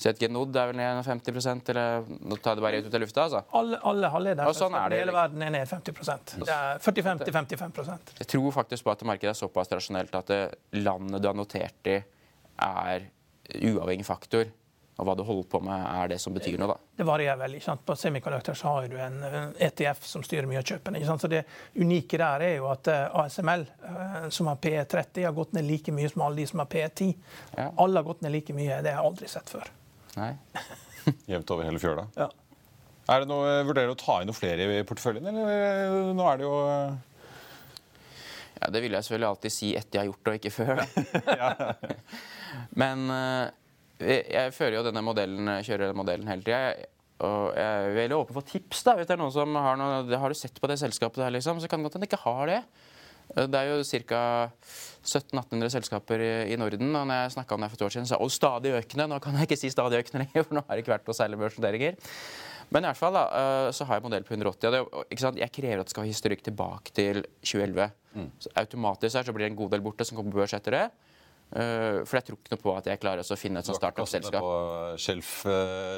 Så 0.00 0.08
et 0.08 0.20
Genod 0.22 0.54
er 0.56 0.70
vel 0.70 0.78
ned 0.78 1.02
50% 1.04 1.68
eller 1.74 2.06
Nå 2.24 2.38
tar 2.40 2.54
jeg 2.54 2.60
det 2.60 2.64
bare 2.64 2.78
ut 2.80 2.94
av 2.94 3.02
lufta. 3.02 3.24
altså. 3.26 3.42
Alle, 3.58 3.80
alle 3.84 4.08
halvleder 4.14 4.48
Og 4.48 4.54
sånn 4.56 4.72
det. 4.72 4.96
i 4.96 5.00
hele 5.02 5.12
verden 5.12 5.42
er 5.44 5.50
ned 5.52 5.68
50% 5.68 6.32
Det 6.40 6.54
er 6.54 6.78
45 6.80 7.20
til 7.26 7.34
55% 7.36 8.14
Jeg 8.22 8.30
tror 8.32 8.50
faktisk 8.56 8.86
på 8.86 8.94
at 8.94 9.04
markedet 9.04 9.34
er 9.34 9.36
såpass 9.42 9.68
rasjonelt 9.74 10.14
at 10.16 10.32
landet 10.72 11.20
du 11.20 11.28
har 11.28 11.36
notert 11.36 11.90
i, 11.92 11.98
er 12.64 13.04
uavhengig 13.60 14.06
faktor. 14.08 14.48
Og 15.00 15.06
hva 15.08 15.14
du 15.16 15.22
holder 15.24 15.46
på 15.48 15.60
med, 15.64 15.80
er 15.80 16.10
det 16.12 16.18
som 16.20 16.34
betyr 16.36 16.58
noe, 16.60 16.74
da. 16.74 16.90
Det 17.00 17.06
varierer 17.08 17.38
veldig. 17.40 17.60
Sant? 17.64 17.82
På 17.88 17.94
Semiconductor 17.96 18.58
så 18.58 18.74
har 18.74 18.88
du 18.92 18.98
en 19.00 19.22
ETF 19.56 20.02
som 20.04 20.24
styrer 20.26 20.48
mye 20.50 20.60
av 20.60 20.66
kjøpene. 20.68 21.00
ikke 21.00 21.08
sant? 21.08 21.24
Så 21.24 21.30
det 21.32 21.40
unike 21.80 22.20
der 22.20 22.44
er 22.44 22.52
jo 22.58 22.66
at 22.68 22.90
eh, 22.92 23.20
ASML, 23.22 23.64
eh, 23.88 24.18
som 24.36 24.50
har 24.50 24.58
PE30, 24.60 25.24
har 25.24 25.32
gått 25.36 25.54
ned 25.56 25.64
like 25.64 25.94
mye 25.96 26.10
som 26.12 26.26
alle 26.26 26.42
de 26.42 26.46
som 26.50 26.60
har 26.60 26.68
PE10. 26.74 27.14
Ja. 27.56 27.70
Alle 27.80 28.02
har 28.02 28.08
gått 28.10 28.20
ned 28.26 28.34
like 28.36 28.56
mye. 28.56 28.82
Det 28.84 28.92
har 28.92 29.00
jeg 29.00 29.12
aldri 29.12 29.30
sett 29.32 29.52
før. 29.54 29.70
Nei. 30.18 30.34
Jevnt 31.32 31.54
over 31.56 31.68
hele 31.70 31.80
fjøla? 31.80 32.04
Ja. 32.20 32.28
Er 33.10 33.24
det 33.24 33.30
noe, 33.30 33.54
Vurderer 33.66 33.88
du 33.88 33.94
å 33.96 34.00
ta 34.02 34.18
inn 34.20 34.28
noe 34.28 34.36
flere 34.36 34.66
i 34.76 34.82
porteføljen, 34.86 35.30
eller 35.32 36.12
nå 36.14 36.26
er 36.28 36.36
det 36.38 36.44
jo 36.44 36.58
ja, 38.60 38.68
Det 38.68 38.82
vil 38.84 38.92
jeg 38.94 39.06
selvfølgelig 39.06 39.30
alltid 39.30 39.54
si 39.54 39.72
etter 39.78 39.96
jeg 39.96 40.02
har 40.04 40.10
gjort 40.12 40.28
det, 40.28 40.34
og 40.34 40.38
ikke 40.38 40.52
før. 40.52 40.84
Men 42.82 43.08
jeg 44.00 44.54
fører 44.56 44.78
jo 44.78 44.86
denne 44.86 45.02
modellen, 45.04 45.52
kjører 45.60 45.88
denne 45.88 46.00
modellen 46.00 46.30
hele 46.30 46.46
tida. 46.46 46.88
Og 47.20 47.50
jeg 47.52 47.80
er 47.84 47.96
veldig 47.98 48.16
åpen 48.16 48.36
for 48.38 48.48
tips. 48.48 48.84
da, 48.86 48.94
Hvis 48.96 49.08
det 49.10 49.16
er 49.16 49.20
noen 49.20 49.34
som 49.34 49.56
har 49.60 49.76
noe 49.76 50.20
Har 50.22 50.32
du 50.32 50.38
sett 50.38 50.56
på 50.56 50.70
det 50.70 50.78
selskapet 50.80 51.20
der, 51.20 51.34
liksom? 51.34 51.60
Så 51.60 51.68
kan 51.68 51.80
det 51.80 51.90
godt 51.90 51.98
hende 51.98 52.08
ikke 52.08 52.22
har 52.24 52.46
det. 52.48 52.60
Det 53.30 53.54
er 53.54 53.68
jo 53.70 53.82
ca. 53.84 54.22
1700-1800 55.04 55.70
selskaper 55.76 56.22
i, 56.50 56.56
Norden. 56.58 56.94
Og 56.96 57.06
når 57.06 57.22
jeg 57.22 57.34
snakka 57.36 57.54
om 57.54 57.62
det 57.62 57.70
for 57.70 57.78
et 57.78 57.84
år 57.86 57.94
siden, 57.94 58.08
så 58.08 58.18
og 58.18 58.32
stadig 58.32 58.72
økende. 58.74 59.06
Nå 59.12 59.20
kan 59.22 59.36
jeg 59.36 59.48
ikke 59.48 59.60
si 59.60 59.70
stadig 59.70 60.00
økende 60.00 60.22
lenger, 60.24 60.46
for 60.46 60.58
nå 60.58 60.64
har 60.66 60.74
det 60.74 60.84
ikke 60.84 60.96
vært 60.96 61.06
på 61.06 61.16
særlig 61.16 61.38
børsnoteringer. 61.38 62.00
Men 62.70 62.84
i 62.84 62.90
hvert 62.90 62.98
fall 62.98 63.14
da, 63.14 63.22
øh, 63.26 63.68
så 63.74 63.84
har 63.86 63.98
jeg 63.98 64.06
modell 64.06 64.26
på 64.26 64.34
180. 64.34 64.66
og 64.66 65.06
det? 65.10 65.40
Jeg 65.42 65.52
krever 65.52 65.80
at 65.80 65.88
det 65.88 65.94
skal 65.94 66.04
ha 66.04 66.10
historikk 66.10 66.42
tilbake 66.46 66.94
til 66.94 67.22
2011. 67.42 67.90
Mm. 68.14 68.28
Så 68.38 68.52
automatisk 68.62 69.16
her 69.18 69.26
så 69.26 69.34
blir 69.34 69.46
det 69.46 69.52
en 69.52 69.62
god 69.62 69.72
del 69.74 69.82
borte 69.82 70.06
som 70.06 70.18
kommer 70.18 70.34
på 70.34 70.42
børs 70.42 70.54
etter 70.54 70.76
det. 70.76 70.84
Uh, 71.50 72.06
for 72.06 72.20
jeg 72.20 72.28
tror 72.28 72.36
ikke 72.38 72.52
noe 72.54 72.62
på 72.62 72.72
at 72.78 72.88
jeg 72.92 73.00
klarer 73.02 73.26
å 73.26 73.38
finne 73.38 73.58
et 73.58 73.66
sånt 73.66 73.80
startup-selskap. 73.80 74.44
på 74.44 74.98
Shelf, 75.02 75.32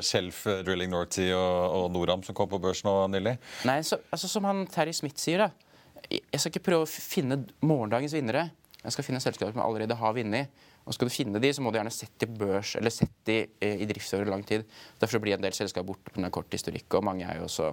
Shelf 0.00 0.46
uh, 0.48 0.62
Drilling 0.64 0.92
Norty 0.94 1.26
og, 1.36 1.58
og, 1.76 1.84
Noram 1.92 2.24
som 2.24 2.36
kom 2.36 2.48
på 2.48 2.60
børs 2.62 2.80
nå 2.86 2.94
nylig? 3.12 3.36
Nei, 3.68 3.82
så, 3.84 4.00
altså, 4.08 4.30
som 4.32 4.48
han 4.48 4.64
Terry 4.72 4.96
Smith 4.96 5.20
sier, 5.20 5.44
da. 5.44 6.08
Jeg 6.08 6.40
skal 6.40 6.54
ikke 6.54 6.64
prøve 6.70 6.86
å 6.86 6.90
finne 6.90 7.42
morgendagens 7.60 8.16
vinnere. 8.16 8.48
Jeg 8.80 8.96
skal 8.96 9.06
finne 9.06 9.20
selskaper 9.22 9.52
som 9.52 9.62
allerede 9.64 9.96
har 10.00 10.16
vunnet. 10.16 10.64
Og 10.82 10.96
skal 10.96 11.06
du 11.06 11.14
finne 11.14 11.38
de, 11.38 11.52
så 11.54 11.62
må 11.62 11.70
du 11.70 11.78
gjerne 11.78 11.92
sette 11.94 12.26
de 12.26 12.40
børs, 12.40 12.72
eller 12.80 12.90
sette 12.90 13.22
de 13.28 13.76
i 13.84 13.86
drift 13.86 14.16
over 14.16 14.32
lang 14.32 14.42
tid. 14.42 14.64
Derfor 14.98 15.22
blir 15.22 15.36
en 15.36 15.44
del 15.44 15.54
selskap 15.54 15.86
borte 15.86 16.10
pga. 16.10 16.32
kort 16.34 16.50
historikk, 16.50 16.88
og 16.98 17.06
mange 17.06 17.28
er 17.28 17.38
jo 17.38 17.46
også 17.46 17.70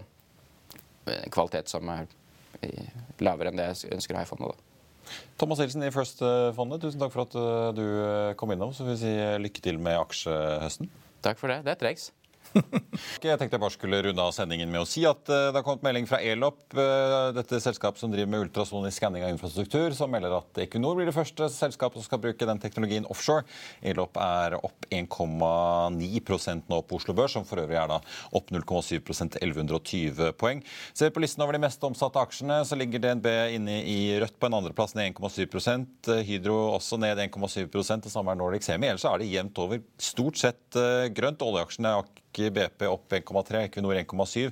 kvalitet 1.34 1.72
som 1.72 1.90
er 1.90 2.06
lavere 3.24 3.50
enn 3.50 3.58
det 3.58 3.72
jeg 3.72 3.96
ønsker 3.98 4.14
å 4.14 4.22
ha 4.22 4.28
i 4.28 4.30
fondet. 4.30 4.54
da. 4.54 4.69
Thomas 5.40 5.62
Hilsen 5.64 5.86
i 5.88 5.92
First-fondet, 5.94 6.84
tusen 6.84 7.02
takk 7.02 7.14
for 7.16 7.26
at 7.26 7.38
eh, 7.40 7.70
du 7.78 7.86
eh, 7.86 8.36
kom 8.40 8.54
innom. 8.56 8.74
Så 8.76 8.88
vil 8.88 8.98
vi 8.98 9.04
si 9.04 9.14
lykke 9.44 9.64
til 9.66 9.82
med 9.82 10.00
aksjehøsten. 10.00 10.92
Takk 11.26 11.40
for 11.42 11.52
det. 11.52 11.62
Det 11.68 11.80
trengs. 11.82 12.10
Jeg 13.24 13.40
tenkte 13.40 13.56
jeg 13.56 13.62
bare 13.62 13.74
skulle 13.74 14.00
runde 14.04 14.24
av 14.24 14.34
sendingen 14.36 14.70
med 14.72 14.82
å 14.84 14.88
si 14.88 15.04
at 15.08 15.30
eh, 15.32 15.50
det 15.50 15.60
har 15.60 15.66
kommet 15.66 15.86
melding 15.86 16.08
fra 16.10 16.20
Elop, 16.24 16.62
eh, 16.74 17.30
dette 17.36 17.60
selskapet 17.64 18.02
som 18.02 18.12
driver 18.12 18.32
med 18.32 18.46
ultrasonisk 18.48 19.00
skanning 19.00 19.26
av 19.26 19.34
infrastruktur, 19.34 19.94
som 19.96 20.12
melder 20.12 20.36
at 20.40 20.62
Equinor 20.66 20.98
blir 20.98 21.10
det 21.10 21.16
første 21.16 21.50
selskapet 21.54 22.00
som 22.00 22.08
skal 22.08 22.22
bruke 22.24 22.48
den 22.50 22.62
teknologien 22.62 23.08
offshore. 23.12 23.46
Elop 23.86 24.18
er 24.20 24.58
opp 24.60 24.88
1,9 24.92 26.64
nå 26.70 26.82
på 26.88 27.00
Oslo 27.00 27.16
Børs, 27.18 27.36
som 27.38 27.48
for 27.48 27.62
øvrig 27.64 27.80
er 27.80 27.90
da 27.92 28.00
opp 28.36 28.52
0,7 28.54 29.00
til 29.00 29.40
1120 29.46 30.34
poeng. 30.40 30.64
Ser 30.94 31.10
vi 31.10 31.16
på 31.18 31.24
listen 31.24 31.44
over 31.46 31.56
de 31.56 31.64
mest 31.64 31.84
omsatte 31.86 32.22
aksjene, 32.22 32.62
så 32.68 32.78
ligger 32.80 33.04
DNB 33.04 33.30
inne 33.56 33.80
i 33.88 34.00
rødt 34.22 34.40
på 34.40 34.50
en 34.50 34.60
andreplass 34.60 34.96
ned 34.98 35.14
1,7% 35.14 36.12
Hydro 36.28 36.58
også 36.76 37.00
ned 37.02 37.22
1,7 37.30 37.68
det 38.04 38.12
samme 38.12 38.34
er 38.34 38.40
Nordic 38.40 38.66
Semi. 38.66 38.90
Ellers 38.90 39.06
er 39.08 39.22
det 39.22 39.30
jevnt 39.32 39.60
over 39.62 39.82
stort 40.02 40.40
sett 40.40 40.78
eh, 40.80 41.10
grønt. 41.16 41.44
Oljeaksjene 41.46 41.94
BP 42.34 42.86
opp 42.90 43.14
1,3, 43.14 43.64
Equinor 43.68 43.98
1,7. 44.02 44.52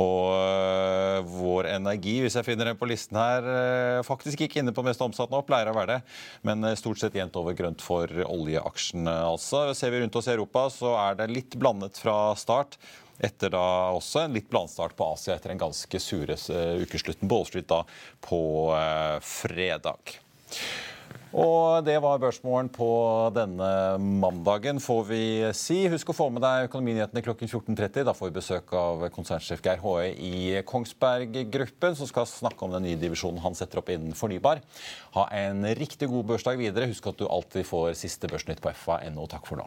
Og 0.00 0.32
uh, 0.34 1.20
Vår 1.28 1.68
Energi, 1.72 2.18
hvis 2.24 2.36
jeg 2.38 2.46
finner 2.46 2.70
den 2.70 2.80
på 2.80 2.88
listen 2.90 3.18
her, 3.18 3.46
uh, 3.46 4.06
faktisk 4.06 4.44
ikke 4.44 4.62
inne 4.62 4.74
på 4.74 4.84
mest 4.86 5.02
omsatt 5.04 5.32
nå, 5.32 5.42
pleier 5.46 5.70
å 5.70 5.76
være 5.76 5.96
det. 5.96 6.16
Men 6.46 6.64
uh, 6.66 6.74
stort 6.78 7.00
sett 7.02 7.16
jevnt 7.18 7.38
over 7.40 7.56
grønt 7.58 7.84
for 7.84 8.10
oljeaksjene, 8.26 9.14
altså. 9.30 9.66
Ser 9.76 9.94
vi 9.94 10.02
rundt 10.02 10.18
oss 10.18 10.28
i 10.28 10.34
Europa, 10.34 10.66
så 10.72 10.96
er 11.06 11.18
det 11.22 11.32
litt 11.32 11.58
blandet 11.60 12.00
fra 12.00 12.34
start. 12.38 12.78
Etter 13.24 13.52
da 13.54 13.64
også 13.94 14.24
en 14.24 14.34
litt 14.34 14.48
blandstart 14.50 14.96
på 14.98 15.06
Asia 15.14 15.36
etter 15.36 15.52
en 15.52 15.60
ganske 15.60 16.00
sure 16.02 16.34
ukeslutten 16.82 17.30
på 17.30 17.36
Wall 17.38 17.46
Street 17.46 17.68
da 17.70 17.84
på 18.26 18.40
fredag. 19.22 20.16
Og 21.34 21.82
det 21.82 21.96
var 21.98 22.20
børsmålen 22.22 22.68
på 22.70 22.88
denne 23.34 23.68
mandagen, 23.98 24.78
får 24.82 25.00
vi 25.08 25.22
si. 25.58 25.80
Husk 25.90 26.12
å 26.12 26.16
få 26.16 26.28
med 26.30 26.44
deg 26.44 26.68
Økonominyhetene 26.68 27.24
klokken 27.26 27.50
14.30. 27.50 28.04
Da 28.06 28.14
får 28.14 28.30
vi 28.30 28.36
besøk 28.38 28.74
av 28.78 29.02
konsernsjef 29.14 29.62
Geir 29.64 29.82
Håe 29.82 30.12
i 30.14 30.62
Kongsberg 30.68 31.40
Gruppen, 31.50 31.98
som 31.98 32.10
skal 32.10 32.30
snakke 32.30 32.62
om 32.66 32.76
den 32.76 32.86
nye 32.86 33.00
divisjonen 33.00 33.42
han 33.42 33.58
setter 33.58 33.82
opp 33.82 33.90
innen 33.90 34.14
fornybar. 34.14 34.62
Ha 35.18 35.26
en 35.42 35.66
riktig 35.74 36.10
god 36.12 36.30
børsdag 36.30 36.60
videre. 36.62 36.90
Husk 36.92 37.10
at 37.10 37.18
du 37.18 37.26
alltid 37.26 37.66
får 37.66 37.96
siste 37.98 38.30
Børsnytt 38.30 38.62
på 38.62 38.70
fa.no. 38.84 39.26
Takk 39.30 39.50
for 39.50 39.58
nå. 39.58 39.66